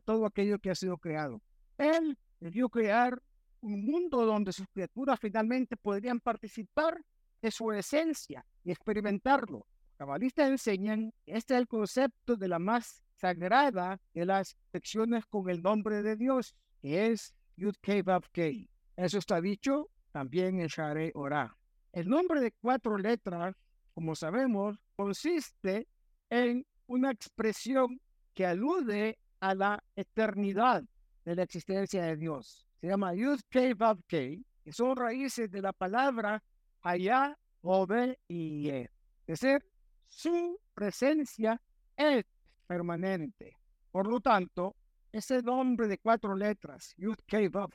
todo 0.00 0.26
aquello 0.26 0.58
que 0.58 0.70
ha 0.70 0.74
sido 0.74 0.96
creado. 0.98 1.42
Él 1.76 2.16
debió 2.40 2.68
crear 2.68 3.20
un 3.60 3.84
mundo 3.84 4.24
donde 4.24 4.52
sus 4.52 4.68
criaturas 4.68 5.18
finalmente 5.20 5.76
podrían 5.76 6.20
participar 6.20 7.02
de 7.42 7.50
su 7.50 7.72
esencia 7.72 8.44
y 8.64 8.70
experimentarlo. 8.70 9.66
Cabalistas 9.96 10.50
enseñan 10.50 11.12
que 11.24 11.32
este 11.32 11.54
es 11.54 11.60
el 11.60 11.66
concepto 11.66 12.36
de 12.36 12.48
la 12.48 12.58
más 12.58 13.02
sagrada 13.14 13.98
de 14.12 14.26
las 14.26 14.56
secciones 14.70 15.24
con 15.26 15.48
el 15.48 15.62
nombre 15.62 16.02
de 16.02 16.16
Dios, 16.16 16.54
que 16.80 17.06
es 17.06 17.34
Yud 17.56 17.74
Kei. 17.80 18.70
Eso 18.96 19.18
está 19.18 19.40
dicho 19.40 19.90
también 20.12 20.60
en 20.60 20.68
Share 20.68 21.12
Ora. 21.14 21.56
El 21.92 22.08
nombre 22.08 22.40
de 22.40 22.52
cuatro 22.52 22.98
letras, 22.98 23.54
como 23.94 24.14
sabemos, 24.14 24.78
consiste 24.96 25.88
en 26.28 26.66
una 26.86 27.10
expresión 27.10 28.00
que 28.34 28.46
alude 28.46 29.18
a 29.40 29.54
la 29.54 29.82
eternidad 29.94 30.84
de 31.24 31.34
la 31.34 31.42
existencia 31.42 32.02
de 32.04 32.16
Dios. 32.16 32.66
Se 32.80 32.88
llama 32.88 33.14
Yud 33.14 33.40
Kei 33.48 33.72
Vav 33.72 33.98
Kei, 34.06 34.44
que 34.62 34.72
son 34.72 34.96
raíces 34.96 35.50
de 35.50 35.62
la 35.62 35.72
palabra 35.72 36.42
Haya, 36.82 37.36
Ove 37.62 38.18
y 38.28 38.62
Ye. 38.62 38.90
Es 39.26 39.40
decir, 39.40 39.64
su 40.08 40.60
presencia 40.74 41.60
es 41.96 42.24
permanente. 42.66 43.56
Por 43.90 44.06
lo 44.06 44.20
tanto, 44.20 44.76
ese 45.10 45.42
nombre 45.42 45.88
de 45.88 45.98
cuatro 45.98 46.36
letras, 46.36 46.94
Yud 46.98 47.16
Kei 47.26 47.48
Vav 47.48 47.70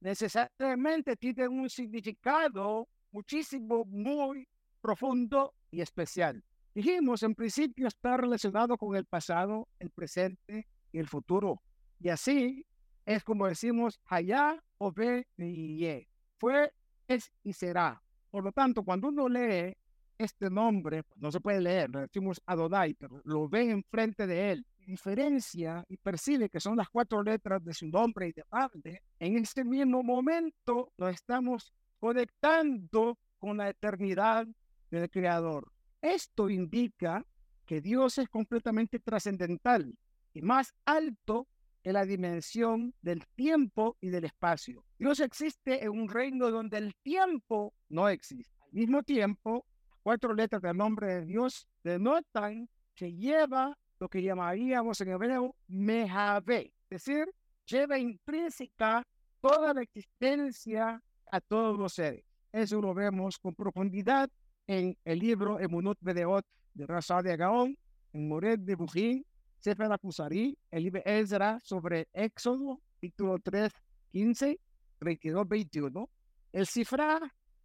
necesariamente 0.00 1.16
tiene 1.16 1.48
un 1.48 1.68
significado 1.68 2.88
muchísimo, 3.14 3.84
muy 3.84 4.46
profundo 4.80 5.54
y 5.70 5.80
especial. 5.80 6.42
Dijimos, 6.74 7.22
en 7.22 7.34
principio 7.34 7.86
está 7.86 8.16
relacionado 8.16 8.76
con 8.76 8.96
el 8.96 9.06
pasado, 9.06 9.68
el 9.78 9.90
presente 9.90 10.66
y 10.90 10.98
el 10.98 11.08
futuro. 11.08 11.62
Y 12.00 12.08
así 12.08 12.66
es 13.06 13.22
como 13.22 13.46
decimos, 13.46 14.00
allá 14.06 14.60
o 14.78 14.90
ve 14.92 15.26
y. 15.38 16.06
Fue, 16.38 16.72
es 17.06 17.30
y 17.44 17.52
será. 17.52 18.02
Por 18.30 18.42
lo 18.42 18.50
tanto, 18.50 18.82
cuando 18.82 19.08
uno 19.08 19.28
lee 19.28 19.76
este 20.18 20.50
nombre 20.50 21.04
pues, 21.04 21.20
no 21.20 21.30
se 21.30 21.40
puede 21.40 21.60
leer, 21.60 21.90
lo 21.90 22.00
decimos 22.00 22.42
Adonai, 22.46 22.94
pero 22.94 23.20
lo 23.24 23.48
ve 23.48 23.70
enfrente 23.70 24.26
de 24.26 24.52
él, 24.52 24.66
diferencia 24.86 25.84
y 25.88 25.96
percibe 25.96 26.48
que 26.48 26.60
son 26.60 26.76
las 26.76 26.88
cuatro 26.88 27.22
letras 27.22 27.64
de 27.64 27.74
su 27.74 27.86
nombre 27.86 28.28
y 28.28 28.32
de 28.32 28.44
padre, 28.44 29.02
en 29.18 29.38
ese 29.38 29.64
mismo 29.64 30.02
momento 30.02 30.92
nos 30.96 31.14
estamos 31.14 31.72
conectando 32.04 33.18
con 33.38 33.56
la 33.56 33.70
eternidad 33.70 34.46
del 34.90 35.08
Creador. 35.08 35.72
Esto 36.02 36.50
indica 36.50 37.24
que 37.64 37.80
Dios 37.80 38.18
es 38.18 38.28
completamente 38.28 38.98
trascendental 38.98 39.96
y 40.34 40.42
más 40.42 40.74
alto 40.84 41.48
en 41.82 41.94
la 41.94 42.04
dimensión 42.04 42.92
del 43.00 43.26
tiempo 43.28 43.96
y 44.02 44.10
del 44.10 44.26
espacio. 44.26 44.84
Dios 44.98 45.18
existe 45.18 45.82
en 45.82 45.92
un 45.92 46.10
reino 46.10 46.50
donde 46.50 46.76
el 46.76 46.94
tiempo 46.96 47.72
no 47.88 48.10
existe. 48.10 48.52
Al 48.60 48.72
mismo 48.74 49.02
tiempo, 49.02 49.64
cuatro 50.02 50.34
letras 50.34 50.60
del 50.60 50.76
nombre 50.76 51.06
de 51.06 51.24
Dios 51.24 51.66
denotan 51.82 52.68
que 52.94 53.14
lleva 53.14 53.78
lo 53.98 54.10
que 54.10 54.20
llamaríamos 54.20 55.00
en 55.00 55.08
hebreo 55.08 55.56
Mejave, 55.68 56.74
es 56.90 57.02
decir, 57.02 57.26
lleva 57.64 57.98
intrínseca 57.98 59.02
toda 59.40 59.72
la 59.72 59.80
existencia 59.80 61.02
a 61.30 61.40
todos 61.40 61.78
los 61.78 61.94
seres. 61.94 62.24
Eso 62.52 62.80
lo 62.80 62.94
vemos 62.94 63.38
con 63.38 63.54
profundidad 63.54 64.30
en 64.66 64.96
el 65.04 65.18
libro 65.18 65.58
Emunot 65.60 65.98
Bedeot 66.00 66.46
de 66.74 66.86
Raza 66.86 67.22
de 67.22 67.36
Gaón, 67.36 67.76
en 68.12 68.28
Moret 68.28 68.60
de 68.60 68.74
Bujín, 68.74 69.26
Sefer 69.58 69.90
Akusari, 69.90 70.56
el 70.70 70.84
libro 70.84 71.02
Ezra 71.04 71.58
sobre 71.60 72.08
Éxodo, 72.12 72.80
título 73.00 73.38
3, 73.38 73.72
15, 74.12 74.60
32, 74.98 75.48
21, 75.48 76.10
el 76.52 76.66
Cifra 76.66 77.20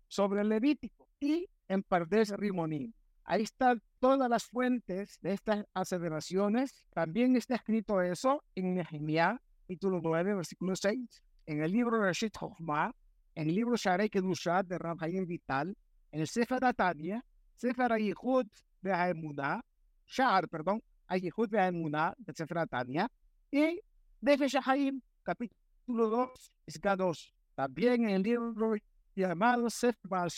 sobre 0.07 0.41
el 0.41 0.49
Levítico 0.49 1.07
y 1.19 1.47
en 1.67 1.83
Pardes 1.83 2.29
Rimoní. 2.31 2.93
Ahí 3.25 3.43
están 3.43 3.81
todas 3.99 4.27
las 4.27 4.45
fuentes 4.45 5.19
de 5.21 5.33
estas 5.33 5.65
aseveraciones. 5.75 6.87
También 6.93 7.35
está 7.35 7.55
escrito 7.55 8.01
eso 8.01 8.43
en 8.55 8.73
Nehemiah, 8.73 9.39
capítulo 9.61 9.99
9, 10.01 10.33
versículo 10.33 10.75
6, 10.75 11.23
en 11.45 11.61
el 11.61 11.71
libro 11.71 12.01
Rashid 12.01 12.31
Hoffman, 12.39 12.91
en 13.35 13.49
el 13.49 13.55
libro 13.55 13.75
Sharei 13.75 14.09
Kedushat 14.09 14.67
de 14.67 14.77
Rabhaim 14.77 15.25
Vital, 15.25 15.75
en 16.11 16.21
el 16.21 16.27
Sefer 16.27 16.63
Atania, 16.63 17.23
Sefer 17.55 17.91
Ayihud 17.91 18.47
de 18.81 18.91
Haemunah, 18.93 19.61
Shar, 20.07 20.47
perdón, 20.47 20.81
Ayihud 21.07 21.49
de 21.49 21.59
Haemunah 21.59 22.13
de 22.17 22.33
Sefer 22.33 22.59
Atania, 22.59 23.09
y 23.51 23.81
de 24.21 24.37
Shahaim, 24.37 25.01
capítulo 25.23 26.09
2, 26.09 26.51
2. 26.97 27.35
También 27.55 28.03
en 28.03 28.09
el 28.11 28.23
libro 28.23 28.75
llamado 29.15 29.69
Sefer 29.69 30.29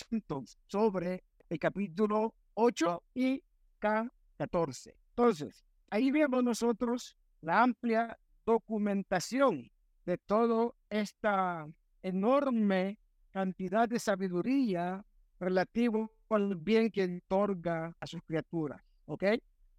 sobre 0.68 1.24
el 1.50 1.60
capítulo 1.60 2.34
8 2.54 3.04
y 3.16 3.44
K14. 3.80 4.94
Entonces, 5.10 5.64
ahí 5.90 6.12
vemos 6.12 6.44
nosotros 6.44 7.16
la 7.42 7.62
amplia 7.62 8.18
documentación 8.46 9.70
de 10.06 10.18
toda 10.18 10.72
esta 10.90 11.68
enorme 12.02 12.98
cantidad 13.32 13.88
de 13.88 14.00
sabiduría 14.00 15.04
relativo 15.40 16.12
al 16.30 16.56
bien 16.56 16.90
que 16.90 17.22
otorga 17.26 17.96
a 18.00 18.08
sus 18.08 18.22
criaturas. 18.24 18.82
¿Ok? 19.06 19.24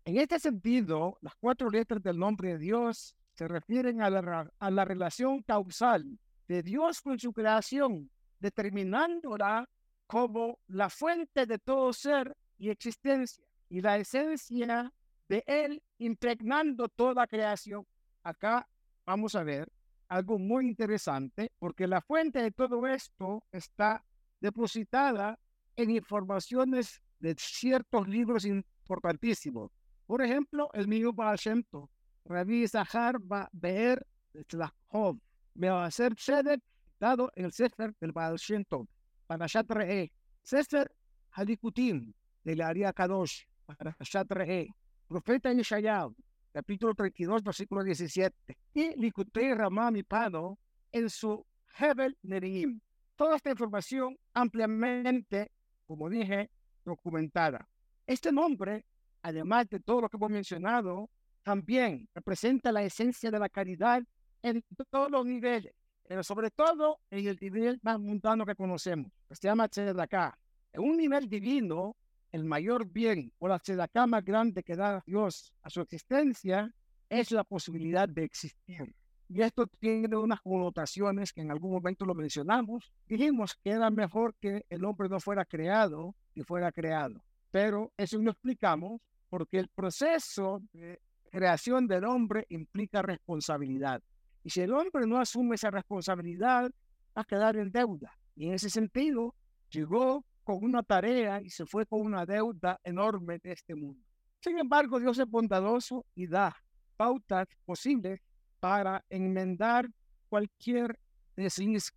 En 0.05 0.19
este 0.19 0.39
sentido, 0.39 1.19
las 1.21 1.35
cuatro 1.37 1.71
letras 1.71 2.03
del 2.03 2.19
nombre 2.19 2.51
de 2.51 2.59
Dios 2.59 3.15
se 3.35 3.49
refieren 3.49 4.03
a 4.03 4.11
la, 4.11 4.51
a 4.59 4.71
la 4.71 4.85
relación 4.85 5.43
causal 5.43 6.19
de 6.49 6.63
Dios 6.63 7.01
con 7.01 7.19
su 7.19 7.33
creación, 7.33 8.11
determinándola 8.41 9.69
como 10.07 10.59
la 10.67 10.91
fuente 10.91 11.47
de 11.47 11.59
todo 11.59 11.93
ser 11.93 12.37
y 12.59 12.69
existencia 12.69 13.45
y 13.69 13.81
la 13.81 13.97
esencia 13.97 14.93
de 15.29 15.43
Él 15.47 15.83
impregnando 15.99 16.89
toda 16.89 17.27
creación. 17.27 17.87
Acá 18.23 18.69
vamos 19.07 19.35
a 19.35 19.43
ver 19.45 19.73
algo 20.13 20.39
muy 20.39 20.69
interesante 20.69 21.51
porque 21.59 21.87
la 21.87 22.03
fuente 22.03 22.43
de 22.43 22.51
todo 22.51 22.87
esto 22.87 23.43
está 23.51 24.05
depositada 24.41 25.39
en 25.75 25.91
informaciones 25.91 27.01
de 27.19 27.35
ciertos 27.39 28.07
libros 28.09 28.45
importantísimos. 28.45 29.71
Por 30.07 30.21
ejemplo, 30.21 30.69
el 30.75 30.87
mío 30.87 31.15
Baal 31.15 31.39
Shem 31.39 31.63
Tov, 31.71 31.89
Rabbi 32.27 32.69
Zahar 32.69 33.17
Be'er 33.53 34.07
Tlachov, 34.49 35.19
Measer 35.55 36.15
Tzedek, 36.15 36.61
dado 37.01 37.33
el 37.35 37.51
Sefer 37.51 37.95
del 37.99 38.13
Baal 38.13 38.37
Shem 38.37 38.65
Tov, 38.65 38.87
Parashat 39.27 39.71
Re'eh, 39.71 40.13
Sefer 40.43 40.93
Hadikutim, 41.31 42.13
de 42.45 42.57
la 42.57 42.69
Aria 42.69 42.93
Kadosh, 42.93 43.47
Parashat 43.65 44.31
Re'eh, 44.31 44.69
Profeta 45.09 45.53
Yeshayahu, 45.55 46.15
capítulo 46.53 46.95
32, 46.95 47.43
versículo 47.43 47.83
17, 47.83 48.57
y 48.75 48.95
Likutei 49.01 49.55
Ramá 49.55 49.91
Pano 50.07 50.59
en 50.93 51.09
su 51.09 51.45
Hebel 51.79 52.17
Neriim. 52.23 52.81
Toda 53.17 53.37
esta 53.37 53.51
información 53.51 54.19
ampliamente, 54.35 55.51
como 55.87 56.09
dije, 56.09 56.51
documentada. 56.85 57.67
Este 58.07 58.31
nombre, 58.31 58.85
además 59.23 59.69
de 59.69 59.81
todo 59.81 60.03
lo 60.03 60.09
que 60.09 60.17
hemos 60.17 60.31
mencionado, 60.31 61.09
también 61.43 62.09
representa 62.15 62.71
la 62.71 62.83
esencia 62.83 63.31
de 63.31 63.39
la 63.39 63.49
caridad 63.49 64.03
en 64.43 64.63
todos 64.91 65.11
los 65.11 65.25
niveles, 65.25 65.73
pero 66.07 66.23
sobre 66.23 66.51
todo 66.51 66.99
en 67.11 67.27
el 67.27 67.39
nivel 67.41 67.81
más 67.83 67.99
mundano 67.99 68.45
que 68.45 68.55
conocemos, 68.55 69.11
que 69.29 69.35
se 69.37 69.49
llama 69.49 69.69
Tzedaká. 69.69 70.39
En 70.73 70.83
un 70.83 70.97
nivel 70.97 71.29
divino, 71.29 71.97
el 72.33 72.45
mayor 72.45 72.87
bien 72.87 73.33
o 73.39 73.47
la 73.47 73.59
Tzedaká 73.59 74.07
más 74.07 74.25
grande 74.25 74.63
que 74.63 74.75
da 74.75 75.03
Dios 75.07 75.53
a 75.63 75.71
su 75.71 75.83
existencia 75.83 76.75
es 77.09 77.31
la 77.31 77.45
posibilidad 77.45 78.09
de 78.09 78.25
existir. 78.25 78.95
Y 79.29 79.41
esto 79.43 79.67
tiene 79.79 80.17
unas 80.17 80.41
connotaciones 80.41 81.33
que 81.33 81.43
en 81.43 81.51
algún 81.51 81.73
momento 81.73 82.05
lo 82.05 82.15
mencionamos. 82.15 82.91
Dijimos 83.07 83.55
que 83.63 83.71
era 83.71 83.91
mejor 83.91 84.35
que 84.41 84.65
el 84.69 84.85
hombre 84.85 85.09
no 85.09 85.21
fuera 85.21 85.45
creado 85.45 86.15
y 86.35 86.43
fuera 86.43 86.73
creado. 86.73 87.23
Pero 87.51 87.93
eso 87.97 88.19
lo 88.19 88.31
explicamos 88.31 89.01
porque 89.29 89.59
el 89.59 89.69
proceso 89.69 90.61
de 90.73 91.01
creación 91.31 91.87
del 91.87 92.05
hombre 92.05 92.47
implica 92.51 93.03
responsabilidad. 93.03 94.03
Y 94.45 94.51
si 94.51 94.61
el 94.61 94.73
hombre 94.73 95.07
no 95.07 95.19
asume 95.19 95.55
esa 95.55 95.71
responsabilidad, 95.71 96.71
va 97.17 97.23
a 97.23 97.25
quedar 97.25 97.57
en 97.57 97.71
deuda. 97.71 98.13
Y 98.37 98.49
en 98.49 98.55
ese 98.55 98.69
sentido, 98.69 99.35
llegó 99.71 100.25
con 100.45 100.63
una 100.63 100.83
tarea 100.83 101.41
y 101.41 101.51
se 101.51 101.67
fue 101.67 101.87
con 101.87 102.01
una 102.01 102.27
deuda 102.27 102.81
enorme 102.85 103.39
de 103.39 103.53
este 103.53 103.75
mundo. 103.75 104.05
Sin 104.41 104.59
embargo, 104.59 104.99
Dios 104.99 105.19
es 105.19 105.29
bondadoso 105.29 106.05
y 106.15 106.27
da 106.27 106.57
pautas 106.97 107.49
posibles 107.65 108.21
para 108.61 109.05
enmendar 109.09 109.89
cualquier 110.29 110.99
desliz, 111.37 111.93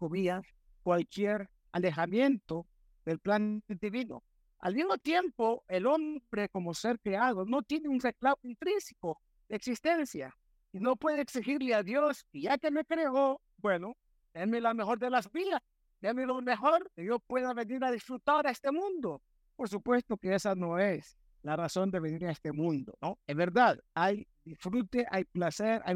cualquier 0.83 1.49
alejamiento 1.71 2.67
del 3.05 3.19
plan 3.19 3.63
divino. 3.67 4.23
Al 4.59 4.73
mismo 4.73 4.97
tiempo, 4.97 5.63
el 5.67 5.85
hombre 5.85 6.49
como 6.49 6.73
ser 6.73 6.99
creado 6.99 7.45
no 7.45 7.61
tiene 7.61 7.89
un 7.89 7.99
reclamo 7.99 8.39
intrínseco 8.43 9.21
de 9.47 9.55
existencia 9.55 10.35
y 10.71 10.79
no 10.79 10.95
puede 10.95 11.21
exigirle 11.21 11.73
a 11.73 11.83
Dios, 11.83 12.25
ya 12.33 12.57
que 12.57 12.71
me 12.71 12.83
creó, 12.83 13.41
bueno, 13.57 13.95
denme 14.33 14.59
la 14.59 14.73
mejor 14.73 14.99
de 14.99 15.09
las 15.09 15.31
vidas, 15.31 15.61
denme 16.01 16.25
lo 16.25 16.41
mejor 16.41 16.89
que 16.95 17.05
yo 17.05 17.19
pueda 17.19 17.53
venir 17.53 17.83
a 17.83 17.91
disfrutar 17.91 18.47
a 18.47 18.51
este 18.51 18.71
mundo. 18.71 19.21
Por 19.55 19.69
supuesto 19.69 20.17
que 20.17 20.35
esa 20.35 20.55
no 20.55 20.79
es 20.79 21.17
la 21.41 21.55
razón 21.55 21.91
de 21.91 21.99
venir 21.99 22.25
a 22.25 22.31
este 22.31 22.51
mundo, 22.51 22.97
¿no? 23.01 23.19
Es 23.27 23.35
verdad, 23.35 23.79
hay 23.93 24.27
disfrute, 24.43 25.05
hay 25.09 25.25
placer, 25.25 25.81
hay 25.85 25.95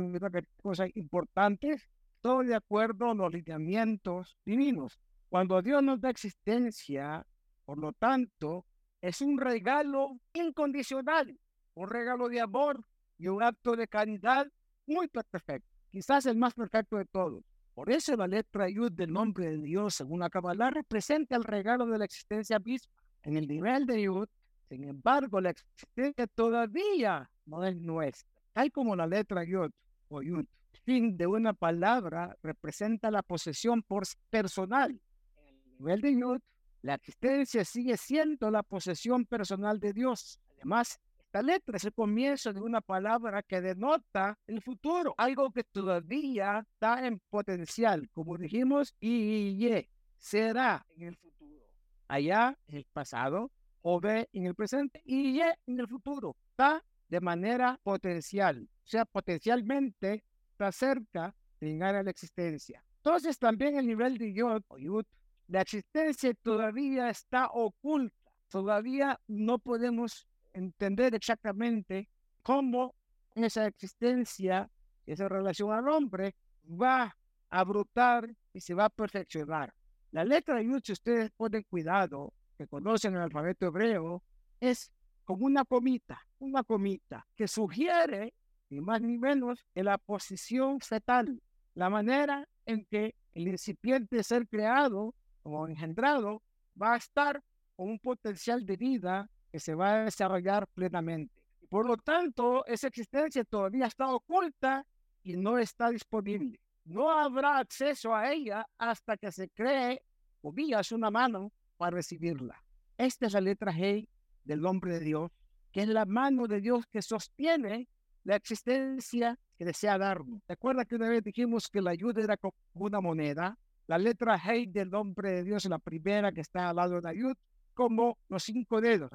cosas 0.62 0.90
importantes, 0.96 1.90
todo 2.22 2.44
de 2.44 2.56
acuerdo 2.56 3.12
a 3.12 3.16
los 3.16 3.34
lineamientos 3.34 4.38
divinos. 4.46 5.00
Cuando 5.30 5.62
Dios 5.62 5.84
nos 5.84 6.02
da 6.02 6.10
existencia, 6.10 7.26
por 7.66 7.78
lo 7.78 7.94
tanto, 7.94 8.66
es 9.02 9.22
un 9.22 9.38
regalo 9.38 10.20
incondicional, 10.34 11.40
un 11.76 11.90
regalo 11.90 12.30
de 12.30 12.42
amor 12.42 12.84
y 13.18 13.28
un 13.28 13.44
acto 13.44 13.76
de 13.76 13.88
caridad 13.88 14.48
muy 14.88 15.08
perfecto, 15.08 15.70
quizás 15.92 16.26
el 16.26 16.38
más 16.38 16.54
perfecto 16.54 16.98
de 16.98 17.06
todos. 17.06 17.44
Por 17.80 17.90
eso 17.92 18.14
la 18.18 18.28
letra 18.28 18.68
Yud 18.68 18.92
del 18.92 19.14
nombre 19.14 19.52
de 19.52 19.58
Dios, 19.58 19.96
según 19.96 20.20
la 20.20 20.30
Kabbalah, 20.30 20.70
representa 20.70 21.38
el 21.38 21.46
regalo 21.46 21.86
de 21.86 21.98
la 21.98 22.04
existencia 22.04 22.60
misma. 22.60 22.92
En 23.24 23.38
el 23.38 23.48
nivel 23.48 23.86
de 23.86 24.02
Yud, 24.02 24.28
sin 24.68 24.84
embargo, 24.84 25.40
la 25.40 25.52
existencia 25.52 26.28
todavía 26.28 27.32
no 27.46 27.64
es 27.64 27.78
nuestra. 27.78 28.28
Tal 28.52 28.70
como 28.74 28.98
la 28.98 29.08
letra 29.08 29.46
Yod 29.46 29.72
o 30.10 30.22
Yud, 30.22 30.46
fin 30.84 31.16
de 31.16 31.26
una 31.26 31.54
palabra 31.54 32.36
representa 32.44 33.10
la 33.10 33.24
posesión 33.24 33.82
por 33.82 34.04
personal. 34.30 35.02
En 35.38 35.56
el 35.56 35.78
nivel 35.80 36.02
de 36.02 36.20
Yud, 36.20 36.42
la 36.82 36.96
existencia 36.96 37.64
sigue 37.64 37.96
siendo 37.96 38.52
la 38.52 38.62
posesión 38.62 39.26
personal 39.26 39.80
de 39.80 39.94
Dios. 39.94 40.38
Además, 40.58 41.00
esta 41.30 41.44
letra 41.44 41.78
es 41.78 41.84
el 41.84 41.94
comienzo 41.94 42.52
de 42.52 42.60
una 42.60 42.82
palabra 42.82 43.44
que 43.44 43.62
denota 43.62 44.36
el 44.48 44.64
futuro, 44.64 45.14
algo 45.16 45.52
que 45.52 45.64
todavía 45.64 46.66
está 46.68 47.06
en 47.06 47.22
potencial, 47.30 48.10
como 48.14 48.36
dijimos, 48.36 48.96
y 49.00 49.86
será 50.18 50.84
en 50.96 51.10
el 51.10 51.16
futuro. 51.18 51.68
Allá 52.08 52.58
en 52.66 52.78
el 52.78 52.86
pasado, 52.86 53.52
o 53.84 54.00
ve 54.00 54.28
en 54.34 54.48
el 54.48 54.56
presente 54.56 55.04
y 55.06 55.40
en 55.40 55.80
el 55.80 55.88
futuro. 55.88 56.36
Está 56.50 56.84
de 57.08 57.22
manera 57.22 57.80
potencial, 57.84 58.68
o 58.84 58.88
sea, 58.88 59.06
potencialmente 59.06 60.24
está 60.50 60.72
cerca 60.72 61.36
de 61.60 61.68
llegar 61.68 61.94
a 61.94 62.02
la 62.02 62.10
existencia. 62.10 62.84
Entonces 62.96 63.38
también 63.38 63.78
el 63.78 63.86
nivel 63.86 64.18
de 64.18 64.34
Yod 64.34 64.64
o 64.68 64.80
Yud, 64.80 65.06
la 65.46 65.62
existencia 65.62 66.34
todavía 66.34 67.12
está 67.12 67.50
oculta. 67.52 68.16
Todavía 68.48 69.22
no 69.28 69.60
podemos 69.60 70.28
entender 70.60 71.16
exactamente 71.16 72.08
cómo 72.44 72.96
esa 73.36 73.68
existencia, 73.68 74.70
esa 75.06 75.28
relación 75.28 75.72
al 75.72 75.88
hombre 75.90 76.36
va 76.66 77.16
a 77.50 77.64
brotar 77.64 78.30
y 78.54 78.62
se 78.62 78.74
va 78.74 78.86
a 78.86 78.90
perfeccionar. 78.90 79.74
La 80.12 80.24
letra 80.24 80.62
Yud, 80.62 80.82
si 80.84 80.94
ustedes 80.94 81.32
ponen 81.32 81.64
cuidado, 81.64 82.34
que 82.58 82.68
conocen 82.68 83.16
el 83.16 83.22
alfabeto 83.22 83.68
hebreo, 83.68 84.24
es 84.60 84.92
como 85.24 85.46
una 85.46 85.64
comita, 85.64 86.20
una 86.40 86.64
comita 86.64 87.26
que 87.36 87.48
sugiere, 87.48 88.34
ni 88.70 88.82
más 88.82 89.02
ni 89.02 89.18
menos, 89.18 89.66
en 89.76 89.86
la 89.86 89.98
posición 89.98 90.80
fetal, 90.82 91.42
la 91.76 91.90
manera 91.90 92.48
en 92.66 92.86
que 92.86 93.16
el 93.34 93.48
incipiente 93.48 94.24
ser 94.24 94.48
creado 94.48 95.16
o 95.44 95.68
engendrado 95.68 96.42
va 96.80 96.94
a 96.94 96.98
estar 96.98 97.42
con 97.76 97.90
un 97.90 98.00
potencial 98.00 98.66
de 98.66 98.76
vida 98.76 99.30
que 99.52 99.60
se 99.60 99.76
va 99.76 99.94
a 99.94 100.04
desarrollar 100.06 100.68
plenamente. 100.68 101.42
Por 101.70 101.86
lo 101.86 101.98
tanto, 101.98 102.66
esa 102.66 102.88
existencia 102.88 103.44
todavía 103.44 103.86
está 103.86 104.08
oculta 104.08 104.86
y 105.24 105.38
no 105.38 105.58
está 105.58 105.90
disponible. 105.90 106.60
No 106.86 107.12
habrá 107.12 107.60
acceso 107.60 108.16
a 108.16 108.32
ella 108.32 108.66
hasta 108.78 109.18
que 109.18 109.32
se 109.32 109.50
cree, 109.50 110.02
vías 110.42 110.92
una 110.92 111.12
mano, 111.12 111.52
para 111.78 111.96
recibirla. 111.96 112.62
Esta 112.98 113.28
es 113.28 113.34
la 113.34 113.42
letra 113.42 113.72
G 113.72 114.08
del 114.44 114.62
nombre 114.62 114.94
de 114.94 115.00
Dios, 115.00 115.32
que 115.72 115.84
es 115.84 115.88
la 115.88 116.06
mano 116.06 116.48
de 116.48 116.60
Dios 116.60 116.86
que 116.88 117.02
sostiene 117.02 117.88
la 118.24 118.36
existencia 118.36 119.38
que 119.58 119.66
desea 119.66 119.98
darnos. 119.98 120.42
¿Recuerda 120.48 120.86
que 120.86 120.96
una 120.96 121.10
vez 121.10 121.24
dijimos 121.24 121.70
que 121.70 121.82
la 121.82 121.92
ayuda 121.92 122.24
era 122.24 122.38
como 122.38 122.54
una 122.74 123.00
moneda? 123.00 123.58
La 123.88 123.98
letra 123.98 124.38
G 124.40 124.72
del 124.72 124.90
nombre 124.90 125.32
de 125.32 125.44
Dios 125.44 125.66
es 125.66 125.70
la 125.70 125.80
primera 125.80 126.32
que 126.32 126.42
está 126.42 126.70
al 126.70 126.76
lado 126.76 126.96
de 126.96 127.02
la 127.02 127.10
ayuda, 127.10 127.36
como 127.80 128.18
los 128.28 128.44
cinco 128.44 128.82
dedos. 128.82 129.10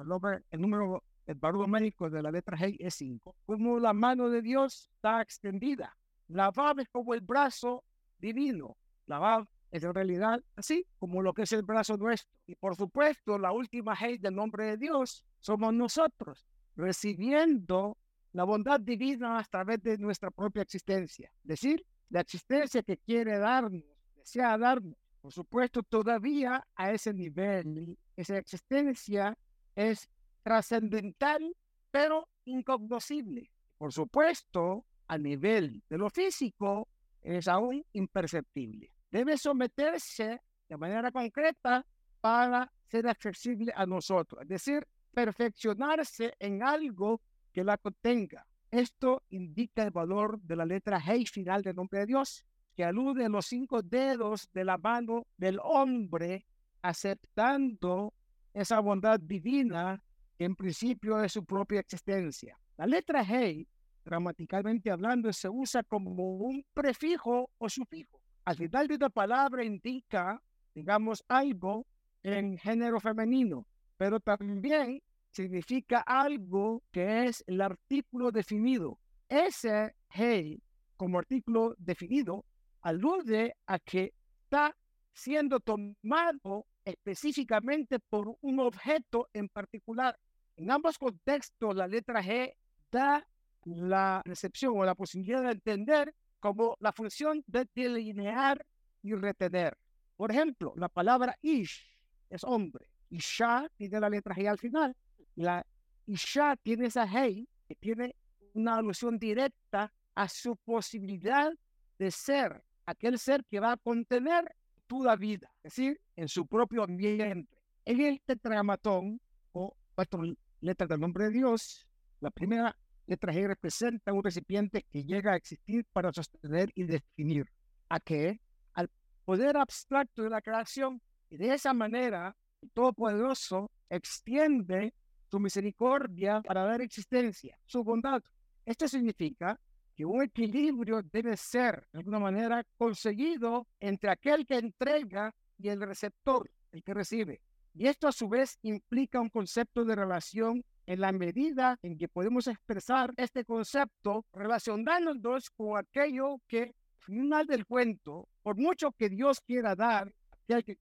El, 0.49 0.59
número, 0.59 1.03
el 1.27 1.35
valor 1.35 1.67
numérico 1.67 2.09
de 2.09 2.23
la 2.23 2.31
letra 2.31 2.57
G 2.57 2.75
es 2.79 2.95
cinco. 2.95 3.35
Como 3.45 3.77
la 3.77 3.93
mano 3.93 4.27
de 4.27 4.41
Dios 4.41 4.89
está 4.95 5.21
extendida. 5.21 5.95
La 6.29 6.49
Vav 6.49 6.79
es 6.79 6.89
como 6.89 7.13
el 7.13 7.21
brazo 7.21 7.83
divino. 8.17 8.75
La 9.05 9.19
Vav 9.19 9.47
es 9.69 9.83
en 9.83 9.93
realidad 9.93 10.43
así 10.55 10.83
como 10.97 11.21
lo 11.21 11.31
que 11.31 11.43
es 11.43 11.51
el 11.51 11.61
brazo 11.61 11.95
nuestro. 11.95 12.35
Y 12.47 12.55
por 12.55 12.75
supuesto, 12.75 13.37
la 13.37 13.51
última 13.51 13.95
hey 13.95 14.17
del 14.17 14.33
nombre 14.33 14.65
de 14.65 14.77
Dios 14.77 15.23
somos 15.39 15.71
nosotros, 15.71 16.47
recibiendo 16.75 17.99
la 18.31 18.45
bondad 18.45 18.79
divina 18.79 19.37
a 19.37 19.43
través 19.43 19.83
de 19.83 19.99
nuestra 19.99 20.31
propia 20.31 20.63
existencia. 20.63 21.29
Es 21.43 21.47
decir, 21.47 21.85
la 22.09 22.21
existencia 22.21 22.81
que 22.81 22.97
quiere 22.97 23.37
darnos, 23.37 23.83
desea 24.15 24.57
darnos. 24.57 24.97
Por 25.21 25.31
supuesto, 25.31 25.83
todavía 25.83 26.65
a 26.75 26.91
ese 26.91 27.13
nivel, 27.13 27.95
esa 28.15 28.37
existencia 28.37 29.37
es 29.75 30.09
trascendental, 30.43 31.55
pero 31.91 32.29
incognoscible. 32.45 33.51
Por 33.77 33.91
supuesto, 33.91 34.85
a 35.07 35.17
nivel 35.17 35.83
de 35.89 35.97
lo 35.97 36.09
físico, 36.09 36.87
es 37.21 37.47
aún 37.47 37.83
imperceptible 37.93 38.95
debe 39.15 39.37
someterse 39.37 40.41
de 40.67 40.77
manera 40.77 41.09
concreta 41.09 41.85
para 42.19 42.69
ser 42.83 43.07
accesible 43.07 43.71
a 43.73 43.85
nosotros, 43.85 44.41
es 44.41 44.49
decir, 44.49 44.85
perfeccionarse 45.13 46.33
en 46.37 46.61
algo 46.61 47.21
que 47.53 47.63
la 47.63 47.77
contenga. 47.77 48.45
Esto 48.69 49.23
indica 49.29 49.83
el 49.83 49.91
valor 49.91 50.41
de 50.41 50.57
la 50.57 50.65
letra 50.65 50.99
G 50.99 51.29
final 51.29 51.61
del 51.61 51.77
nombre 51.77 51.99
de 51.99 52.07
Dios, 52.07 52.43
que 52.75 52.83
alude 52.83 53.23
a 53.23 53.29
los 53.29 53.45
cinco 53.45 53.81
dedos 53.81 54.49
de 54.51 54.65
la 54.65 54.77
mano 54.77 55.25
del 55.37 55.59
hombre, 55.63 56.45
aceptando 56.87 58.13
esa 58.53 58.79
bondad 58.79 59.19
divina 59.19 60.01
en 60.37 60.55
principio 60.55 61.17
de 61.17 61.29
su 61.29 61.43
propia 61.43 61.79
existencia. 61.79 62.57
La 62.77 62.85
letra 62.85 63.23
Hey, 63.27 63.67
gramaticalmente 64.03 64.91
hablando, 64.91 65.33
se 65.33 65.49
usa 65.49 65.83
como 65.83 66.37
un 66.37 66.63
prefijo 66.73 67.49
o 67.57 67.69
sufijo. 67.69 68.21
Al 68.45 68.55
final 68.55 68.87
de 68.87 68.95
una 68.95 69.09
palabra 69.09 69.63
indica, 69.63 70.39
digamos, 70.75 71.23
algo 71.27 71.87
en 72.21 72.57
género 72.57 72.99
femenino, 72.99 73.65
pero 73.97 74.19
también 74.19 75.01
significa 75.31 76.01
algo 76.01 76.83
que 76.91 77.25
es 77.25 77.43
el 77.47 77.61
artículo 77.61 78.31
definido. 78.31 78.99
Ese 79.27 79.95
hey 80.09 80.61
como 80.97 81.17
artículo 81.17 81.73
definido 81.77 82.45
alude 82.81 83.55
a 83.65 83.79
que 83.79 84.13
está 84.43 84.75
siendo 85.13 85.59
tomado 85.59 86.67
específicamente 86.85 87.99
por 87.99 88.37
un 88.41 88.59
objeto 88.59 89.27
en 89.33 89.49
particular. 89.49 90.17
En 90.55 90.71
ambos 90.71 90.97
contextos, 90.97 91.75
la 91.75 91.87
letra 91.87 92.23
G 92.23 92.55
da 92.91 93.27
la 93.65 94.21
recepción 94.23 94.73
o 94.77 94.85
la 94.85 94.95
posibilidad 94.95 95.41
de 95.41 95.51
entender 95.51 96.13
como 96.39 96.77
la 96.79 96.93
función 96.93 97.43
de 97.47 97.67
delinear 97.73 98.63
y 99.01 99.15
retener. 99.15 99.75
Por 100.15 100.31
ejemplo, 100.31 100.73
la 100.77 100.87
palabra 100.87 101.37
ish 101.41 101.83
es 102.29 102.43
hombre. 102.43 102.87
Isha 103.09 103.69
tiene 103.75 103.99
la 103.99 104.09
letra 104.09 104.35
G 104.35 104.47
al 104.47 104.59
final. 104.59 104.95
La 105.35 105.65
Isha 106.05 106.55
tiene 106.57 106.87
esa 106.87 107.07
G 107.07 107.47
que 107.67 107.75
tiene 107.75 108.15
una 108.53 108.77
alusión 108.77 109.17
directa 109.17 109.91
a 110.13 110.29
su 110.29 110.55
posibilidad 110.57 111.51
de 111.97 112.11
ser 112.11 112.63
aquel 112.85 113.19
ser 113.19 113.43
que 113.45 113.59
va 113.59 113.73
a 113.73 113.77
contener 113.77 114.55
toda 114.87 115.15
vida, 115.15 115.51
es 115.63 115.75
decir, 115.75 115.99
en 116.15 116.27
su 116.27 116.47
propio 116.47 116.83
ambiente. 116.83 117.57
En 117.85 118.01
el 118.01 118.21
tetragramatón, 118.21 119.19
o 119.51 119.75
cuatro 119.93 120.23
letras 120.61 120.89
del 120.89 120.99
nombre 120.99 121.25
de 121.25 121.31
Dios, 121.31 121.87
la 122.19 122.31
primera 122.31 122.75
letra 123.07 123.33
G 123.33 123.47
representa 123.47 124.13
un 124.13 124.23
recipiente 124.23 124.83
que 124.83 125.03
llega 125.03 125.33
a 125.33 125.35
existir 125.35 125.85
para 125.93 126.11
sostener 126.11 126.71
y 126.75 126.83
definir 126.83 127.45
a 127.89 127.99
qué, 127.99 128.41
al 128.73 128.89
poder 129.25 129.57
abstracto 129.57 130.23
de 130.23 130.29
la 130.29 130.41
creación, 130.41 131.01
y 131.29 131.37
de 131.37 131.53
esa 131.53 131.73
manera 131.73 132.35
el 132.61 132.71
Todopoderoso 132.71 133.71
extiende 133.89 134.93
su 135.29 135.39
misericordia 135.39 136.41
para 136.41 136.63
dar 136.63 136.81
existencia, 136.81 137.57
su 137.65 137.83
bondad. 137.83 138.23
Esto 138.65 138.87
significa 138.87 139.59
que 139.95 140.05
un 140.05 140.21
equilibrio 140.21 141.01
debe 141.01 141.37
ser, 141.37 141.87
de 141.91 141.99
alguna 141.99 142.19
manera, 142.19 142.63
conseguido 142.77 143.67
entre 143.79 144.09
aquel 144.09 144.45
que 144.45 144.57
entrega 144.57 145.33
y 145.57 145.69
el 145.69 145.81
receptor, 145.81 146.49
el 146.71 146.83
que 146.83 146.93
recibe. 146.93 147.41
Y 147.73 147.87
esto 147.87 148.07
a 148.07 148.11
su 148.11 148.27
vez 148.29 148.57
implica 148.61 149.19
un 149.19 149.29
concepto 149.29 149.83
de 149.85 149.95
relación 149.95 150.63
en 150.85 151.01
la 151.01 151.11
medida 151.11 151.77
en 151.81 151.97
que 151.97 152.07
podemos 152.07 152.47
expresar 152.47 153.13
este 153.17 153.43
concepto 153.43 154.25
relacionándonos 154.33 155.49
con 155.49 155.77
aquello 155.77 156.39
que, 156.47 156.75
final 156.99 157.47
del 157.47 157.65
cuento, 157.65 158.27
por 158.43 158.57
mucho 158.57 158.91
que 158.91 159.09
Dios 159.09 159.41
quiera 159.41 159.75
dar, 159.75 160.13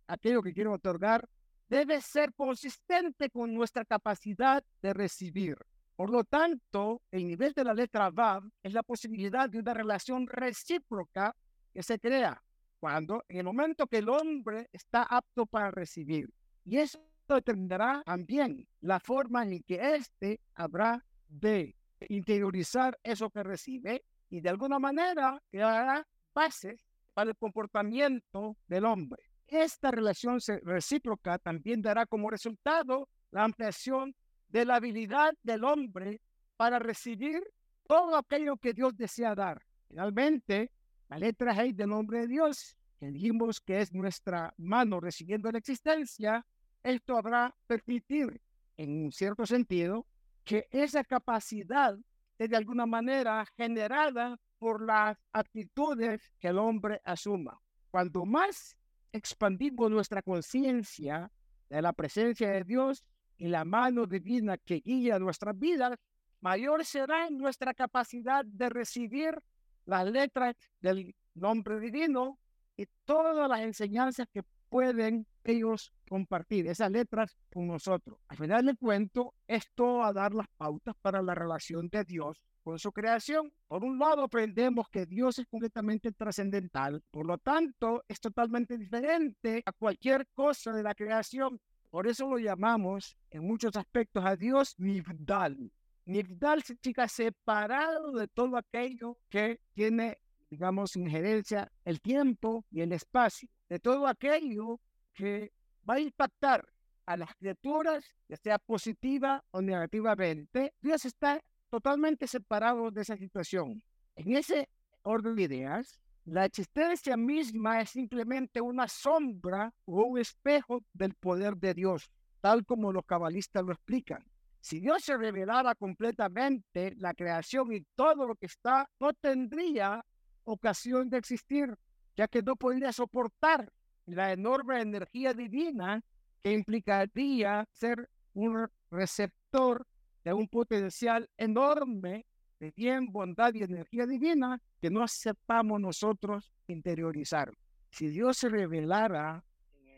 aquello 0.07 0.42
que 0.42 0.53
quiere 0.53 0.70
otorgar, 0.70 1.29
debe 1.68 2.00
ser 2.00 2.33
consistente 2.35 3.31
con 3.31 3.55
nuestra 3.55 3.85
capacidad 3.85 4.62
de 4.83 4.92
recibir. 4.92 5.57
Por 5.96 6.11
lo 6.11 6.24
tanto, 6.24 7.02
el 7.11 7.26
nivel 7.26 7.52
de 7.52 7.64
la 7.64 7.74
letra 7.74 8.11
Vav 8.11 8.42
es 8.62 8.72
la 8.72 8.83
posibilidad 8.83 9.48
de 9.48 9.61
una 9.61 9.74
relación 9.74 10.26
recíproca 10.26 11.35
que 11.72 11.83
se 11.83 11.98
crea 12.00 12.42
cuando, 12.80 13.24
en 13.28 13.38
el 13.38 13.44
momento 13.44 13.87
que 13.87 13.98
el 13.98 14.09
hombre 14.09 14.68
está 14.72 15.04
apto 15.04 15.46
para 15.46 15.70
recibir. 15.70 16.28
Y 16.64 16.78
eso 16.78 16.98
determinará 17.28 18.02
también 18.04 18.66
la 18.80 18.98
forma 19.00 19.44
en 19.44 19.62
que 19.62 19.96
éste 19.96 20.40
habrá 20.54 21.04
de 21.28 21.74
interiorizar 22.09 22.98
eso 23.02 23.30
que 23.30 23.42
recibe 23.42 24.04
y 24.28 24.40
de 24.40 24.48
alguna 24.48 24.78
manera 24.78 25.40
creará 25.50 26.07
bases 26.35 26.85
para 27.14 27.30
el 27.30 27.37
comportamiento 27.37 28.57
del 28.66 28.85
hombre. 28.85 29.22
Esta 29.46 29.90
relación 29.90 30.40
recíproca 30.62 31.38
también 31.38 31.80
dará 31.80 32.04
como 32.07 32.28
resultado 32.28 33.09
la 33.30 33.44
ampliación 33.44 34.14
de 34.55 34.64
la 34.64 34.77
habilidad 34.77 35.35
del 35.43 35.64
hombre 35.64 36.21
para 36.57 36.79
recibir 36.79 37.43
todo 37.88 38.17
aquello 38.17 38.57
que 38.57 38.73
Dios 38.73 38.97
desea 38.97 39.35
dar. 39.35 39.61
Finalmente, 39.88 40.71
la 41.09 41.19
letra 41.19 41.53
G 41.57 41.75
del 41.75 41.88
nombre 41.88 42.21
de 42.21 42.29
Dios, 42.29 42.77
que 43.01 43.11
dijimos 43.11 43.61
que 43.61 43.81
es 43.81 43.93
nuestra 43.93 44.55
mano 44.57 45.01
recibiendo 45.01 45.51
la 45.51 45.59
existencia, 45.59 46.47
esto 46.85 47.19
habrá 47.19 47.53
permitir, 47.67 48.40
en 48.77 49.07
un 49.07 49.11
cierto 49.11 49.45
sentido, 49.45 50.07
que 50.45 50.69
esa 50.71 51.03
capacidad 51.03 51.99
es 52.38 52.49
de 52.49 52.57
alguna 52.57 52.87
manera 52.87 53.45
generada 53.57 54.38
por 54.61 54.87
las 54.87 55.19
actitudes 55.33 56.33
que 56.38 56.47
el 56.47 56.59
hombre 56.59 57.01
asuma. 57.05 57.61
Cuanto 57.90 58.25
más 58.25 58.77
expandimos 59.12 59.90
nuestra 59.90 60.23
conciencia 60.23 61.33
de 61.69 61.83
la 61.83 61.93
presencia 61.93 62.51
de 62.51 62.62
Dios, 62.62 63.05
y 63.37 63.49
la 63.49 63.64
mano 63.64 64.07
divina 64.07 64.59
que 64.59 64.81
guía 64.81 65.18
nuestras 65.18 65.59
vidas, 65.59 65.99
mayor 66.40 66.85
será 66.85 67.31
nuestra 67.31 67.75
capacidad 67.75 68.44
de 68.44 68.68
recibir 68.68 69.38
las 69.87 70.11
letras 70.11 70.57
del 70.81 71.14
nombre 71.35 71.81
divino 71.81 72.38
y 72.77 72.87
todas 73.05 73.49
las 73.49 73.61
enseñanzas 73.61 74.27
que 74.33 74.42
pueden 74.68 75.27
ellos 75.44 75.92
compartir, 76.09 76.66
esas 76.66 76.90
letras 76.90 77.37
con 77.53 77.66
nosotros. 77.66 78.18
Al 78.29 78.37
final 78.37 78.66
del 78.66 78.79
cuento, 78.79 79.35
esto 79.47 80.03
a 80.03 80.12
dar 80.12 80.35
las 80.35 80.49
pautas 80.57 80.94
para 81.01 81.23
la 81.23 81.35
relación 81.35 81.88
de 81.88 82.05
Dios 82.05 82.42
con 82.62 82.79
su 82.79 82.90
creación. 82.92 83.53
Por 83.68 83.85
un 83.85 83.99
lado, 83.99 84.25
aprendemos 84.25 84.88
que 84.88 85.07
Dios 85.07 85.38
es 85.38 85.47
completamente 85.47 86.12
trascendental, 86.12 87.03
por 87.11 87.27
lo 87.27 87.38
tanto, 87.38 88.05
es 88.09 88.18
totalmente 88.20 88.79
diferente 88.79 89.62
a 89.64 89.73
cualquier 89.73 90.27
cosa 90.35 90.73
de 90.73 90.83
la 90.83 90.94
creación 90.94 91.61
por 91.94 92.09
eso 92.09 92.28
lo 92.28 92.38
llamamos 92.38 93.16
en 93.30 93.46
muchos 93.46 93.76
aspectos 93.76 94.24
a 94.24 94.35
Dios 94.35 94.74
Nivdal. 94.80 95.70
Nivdal 96.07 96.64
significa 96.64 97.07
separado 97.07 98.11
de 98.11 98.26
todo 98.26 98.57
aquello 98.57 99.16
que 99.28 99.61
tiene, 99.74 100.18
digamos, 100.50 100.96
injerencia 100.96 101.70
el 101.85 102.00
tiempo 102.00 102.64
y 102.68 102.80
el 102.80 102.90
espacio, 102.90 103.48
de 103.68 103.78
todo 103.78 104.09
aquello 104.09 104.80
que 105.12 105.52
va 105.88 105.94
a 105.94 106.00
impactar 106.00 106.66
a 107.07 107.16
las 107.16 107.33
criaturas, 107.37 108.04
ya 108.28 108.38
sea 108.38 108.59
positiva 108.59 109.44
o 109.52 109.62
negativamente. 109.62 110.74
Dios 110.80 111.04
está 111.04 111.40
totalmente 111.70 112.26
separado 112.26 112.90
de 112.90 113.02
esa 113.02 113.16
situación. 113.16 113.80
En 114.16 114.35
ese 114.35 114.68
orden 115.02 115.37
de 115.37 115.42
ideas, 115.42 116.00
la 116.25 116.47
existencia 116.47 117.17
misma 117.17 117.83
es 117.83 117.91
simplemente 117.91 118.61
una 118.61 118.89
sombra 118.89 119.73
o 119.85 120.05
un 120.05 120.19
espejo 120.19 120.83
del 120.93 121.15
poder 121.15 121.57
de 121.57 121.75
Dios, 121.75 122.11
tal 122.41 122.65
como 122.65 122.93
los 122.93 123.05
cabalistas 123.05 123.63
lo 123.63 123.73
explican. 123.73 124.25
Si 124.61 124.81
Dios 124.81 125.05
se 125.05 125.19
revelara 125.19 125.75
completamente, 125.75 126.95
la 126.97 127.13
creación 127.13 127.75
y 127.75 127.83
todo 127.95 128.27
lo 128.27 128.35
que 128.37 128.47
está 128.47 128.89
no 128.99 129.13
tendría 129.13 130.03
ocasión 130.45 131.11
de 131.11 131.19
existir, 131.19 131.75
ya 132.17 132.27
que 132.27 132.43
no 132.43 132.57
podría 132.57 132.93
soportar 132.93 133.71
la 134.07 134.33
enorme 134.33 134.81
energía 134.81 135.35
divina 135.35 136.03
que 136.43 136.53
implicaría 136.53 137.67
ser 137.73 138.09
un 138.33 138.67
receptor 138.91 139.87
de 140.25 140.33
un 140.33 140.49
potencial 140.49 141.29
enorme 141.37 142.25
de 142.59 142.73
bien, 142.77 143.11
bondad 143.12 143.53
y 143.55 143.62
energía 143.62 144.07
divina 144.07 144.61
que 144.81 144.90
no 144.90 145.07
sepamos 145.09 145.81
nosotros 145.81 146.53
interiorizar. 146.69 147.53
Si 147.90 148.09
Dios 148.09 148.38
se 148.38 148.49
revelara 148.49 149.45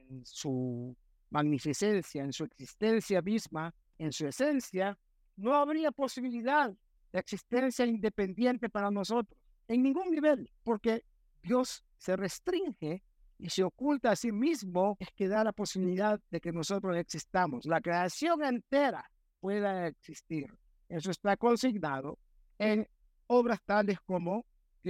en 0.08 0.24
su 0.24 0.96
magnificencia, 1.30 2.22
en 2.22 2.32
su 2.32 2.44
existencia 2.44 3.22
misma, 3.22 3.74
en 3.98 4.12
su 4.12 4.26
esencia, 4.26 4.98
no 5.36 5.54
habría 5.54 5.92
posibilidad 5.92 6.72
de 7.12 7.18
existencia 7.18 7.86
independiente 7.86 8.68
para 8.68 8.90
nosotros, 8.90 9.38
en 9.68 9.82
ningún 9.82 10.10
nivel, 10.10 10.50
porque 10.62 11.04
Dios 11.42 11.84
se 11.98 12.16
restringe 12.16 13.02
y 13.38 13.50
se 13.50 13.62
oculta 13.62 14.12
a 14.12 14.16
sí 14.16 14.32
mismo, 14.32 14.96
es 14.98 15.08
que 15.12 15.28
da 15.28 15.44
la 15.44 15.52
posibilidad 15.52 16.20
de 16.30 16.40
que 16.40 16.52
nosotros 16.52 16.96
existamos. 16.96 17.66
La 17.66 17.80
creación 17.80 18.42
entera 18.42 19.10
pueda 19.40 19.86
existir. 19.86 20.52
Eso 20.88 21.10
está 21.10 21.36
consignado 21.36 22.18
en 22.58 22.88
obras 23.26 23.60
tales 23.64 23.98
como 24.00 24.44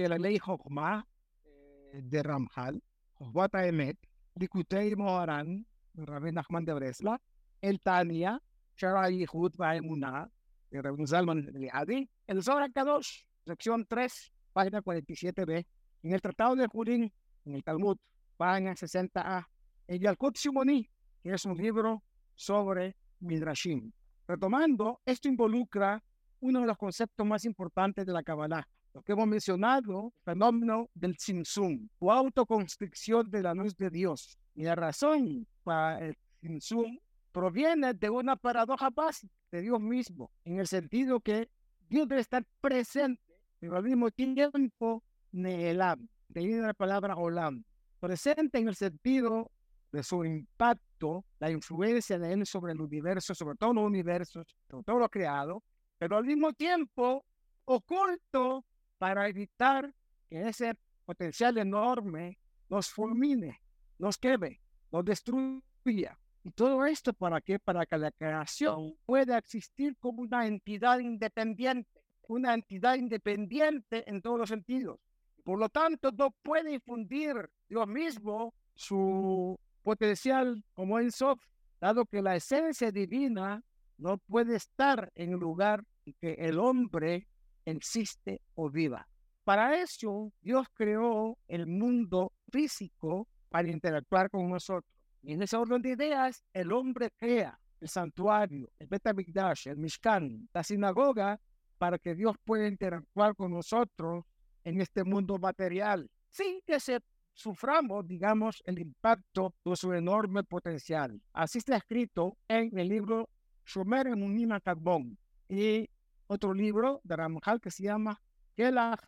la 0.05 0.17
ley 0.17 0.37
Jochma 0.37 1.07
eh, 1.43 2.01
de 2.03 2.21
Ramjal, 2.21 2.83
Jochbata 3.15 3.65
Emet, 3.65 3.97
Likutei 4.35 4.95
Moharan, 4.95 5.65
Rabbi 5.95 6.31
Nachman 6.31 6.65
de 6.65 6.73
Bresla, 6.73 7.19
El 7.61 7.79
Tania, 7.81 8.39
Shara 8.75 9.09
Yehud 9.09 9.55
Baemuna, 9.57 10.29
de 10.69 10.81
Rabbi 10.81 11.07
Zalman 11.07 11.49
Liadi, 11.53 12.07
el 12.27 12.43
Zohar 12.43 12.71
Kadosh, 12.71 13.23
sección 13.43 13.85
3, 13.87 14.31
página 14.53 14.81
47b, 14.81 15.65
en 16.03 16.13
el 16.13 16.21
Tratado 16.21 16.55
de 16.55 16.67
Jurín, 16.67 17.11
en 17.45 17.55
el 17.55 17.63
Talmud, 17.63 17.97
página 18.35 18.73
60a, 18.73 19.47
en 19.87 19.99
Yalkut 19.99 20.37
Shimoni, 20.37 20.87
que 21.23 21.33
es 21.33 21.45
un 21.45 21.57
libro 21.57 22.03
sobre 22.35 22.95
Midrashim. 23.19 23.91
Retomando, 24.27 25.01
esto 25.05 25.27
involucra 25.27 26.03
uno 26.39 26.61
de 26.61 26.67
los 26.67 26.77
conceptos 26.77 27.25
más 27.25 27.45
importantes 27.45 28.05
de 28.05 28.13
la 28.13 28.23
Kabbalah, 28.23 28.67
lo 28.93 29.01
que 29.01 29.11
hemos 29.11 29.27
mencionado, 29.27 30.13
el 30.15 30.23
fenómeno 30.23 30.89
del 30.93 31.17
Simsum, 31.17 31.87
o 31.99 32.11
autoconstricción 32.11 33.29
de 33.29 33.43
la 33.43 33.53
luz 33.53 33.75
de 33.75 33.89
Dios. 33.89 34.37
Y 34.55 34.63
la 34.63 34.75
razón 34.75 35.47
para 35.63 35.99
el 35.99 36.17
Simsum 36.41 36.97
proviene 37.31 37.93
de 37.93 38.09
una 38.09 38.35
paradoja 38.35 38.89
básica 38.89 39.33
de 39.51 39.61
Dios 39.61 39.79
mismo, 39.79 40.31
en 40.43 40.59
el 40.59 40.67
sentido 40.67 41.19
que 41.19 41.49
Dios 41.89 42.07
debe 42.07 42.21
estar 42.21 42.43
presente, 42.59 43.21
pero 43.59 43.77
al 43.77 43.83
mismo 43.83 44.09
tiempo 44.11 45.03
Neelam, 45.31 46.07
de 46.27 46.61
la 46.61 46.73
palabra 46.73 47.15
Olam, 47.15 47.63
presente 47.99 48.57
en 48.57 48.67
el 48.67 48.75
sentido 48.75 49.51
de 49.91 50.03
su 50.03 50.25
impacto, 50.25 51.25
la 51.39 51.49
influencia 51.51 52.19
de 52.19 52.33
él 52.33 52.45
sobre 52.45 52.73
el 52.73 52.81
universo, 52.81 53.33
sobre 53.33 53.55
todo 53.55 53.73
los 53.73 53.85
universos, 53.85 54.45
sobre 54.69 54.83
todo 54.83 54.99
lo 54.99 55.09
creado, 55.09 55.63
pero 55.97 56.17
al 56.17 56.25
mismo 56.25 56.53
tiempo 56.53 57.25
oculto 57.65 58.65
para 58.97 59.27
evitar 59.27 59.93
que 60.29 60.47
ese 60.49 60.75
potencial 61.05 61.57
enorme 61.57 62.37
nos 62.69 62.89
fulmine, 62.89 63.61
nos 63.97 64.17
queme, 64.17 64.59
nos 64.91 65.05
destruya. 65.05 66.19
Y 66.43 66.51
todo 66.51 66.85
esto 66.85 67.13
para 67.13 67.41
qué? 67.41 67.59
Para 67.59 67.85
que 67.85 67.97
la 67.97 68.11
creación 68.11 68.95
pueda 69.05 69.37
existir 69.37 69.97
como 69.97 70.21
una 70.21 70.47
entidad 70.47 70.99
independiente, 70.99 72.01
una 72.27 72.53
entidad 72.53 72.95
independiente 72.95 74.09
en 74.09 74.21
todos 74.21 74.39
los 74.39 74.49
sentidos. 74.49 74.99
Por 75.43 75.59
lo 75.59 75.69
tanto, 75.69 76.11
no 76.11 76.31
puede 76.31 76.73
infundir 76.73 77.49
Dios 77.69 77.87
mismo 77.87 78.53
su 78.75 79.57
potencial 79.81 80.63
como 80.73 80.99
en 80.99 81.11
Sof, 81.11 81.39
dado 81.79 82.05
que 82.05 82.21
la 82.21 82.35
esencia 82.35 82.91
divina 82.91 83.63
no 83.97 84.17
puede 84.17 84.55
estar 84.55 85.11
en 85.15 85.33
el 85.33 85.39
lugar 85.39 85.83
en 86.05 86.13
que 86.19 86.33
el 86.33 86.59
hombre 86.59 87.27
existe 87.65 88.41
o 88.55 88.69
viva. 88.69 89.07
Para 89.43 89.81
eso, 89.81 90.31
Dios 90.41 90.67
creó 90.73 91.37
el 91.47 91.67
mundo 91.67 92.33
físico 92.49 93.27
para 93.49 93.69
interactuar 93.69 94.29
con 94.29 94.49
nosotros. 94.49 94.91
Y 95.23 95.33
en 95.33 95.41
ese 95.41 95.57
orden 95.57 95.81
de 95.81 95.91
ideas, 95.91 96.43
el 96.53 96.71
hombre 96.71 97.11
crea 97.17 97.59
el 97.79 97.87
santuario, 97.87 98.69
el 98.79 98.87
Betamigdash, 98.87 99.67
el 99.67 99.77
Mishkan, 99.77 100.49
la 100.53 100.63
sinagoga, 100.63 101.39
para 101.77 101.99
que 101.99 102.15
Dios 102.15 102.35
pueda 102.43 102.67
interactuar 102.67 103.35
con 103.35 103.53
nosotros 103.53 104.25
en 104.63 104.81
este 104.81 105.03
mundo 105.03 105.37
material, 105.37 106.09
sin 106.29 106.61
que 106.65 106.79
se 106.79 106.99
suframos, 107.33 108.07
digamos, 108.07 108.63
el 108.65 108.79
impacto 108.79 109.53
de 109.63 109.75
su 109.75 109.93
enorme 109.93 110.43
potencial. 110.43 111.21
Así 111.33 111.59
está 111.59 111.77
escrito 111.77 112.37
en 112.47 112.77
el 112.77 112.89
libro 112.89 113.29
Shomer 113.67 114.15
Munina 114.15 114.61
Carbón 114.61 115.17
y 115.49 115.89
otro 116.27 116.53
libro 116.53 117.01
de 117.03 117.15
Ramjal 117.17 117.59
que 117.59 117.69
se 117.69 117.83
llama 117.83 118.19
Kelach 118.55 119.01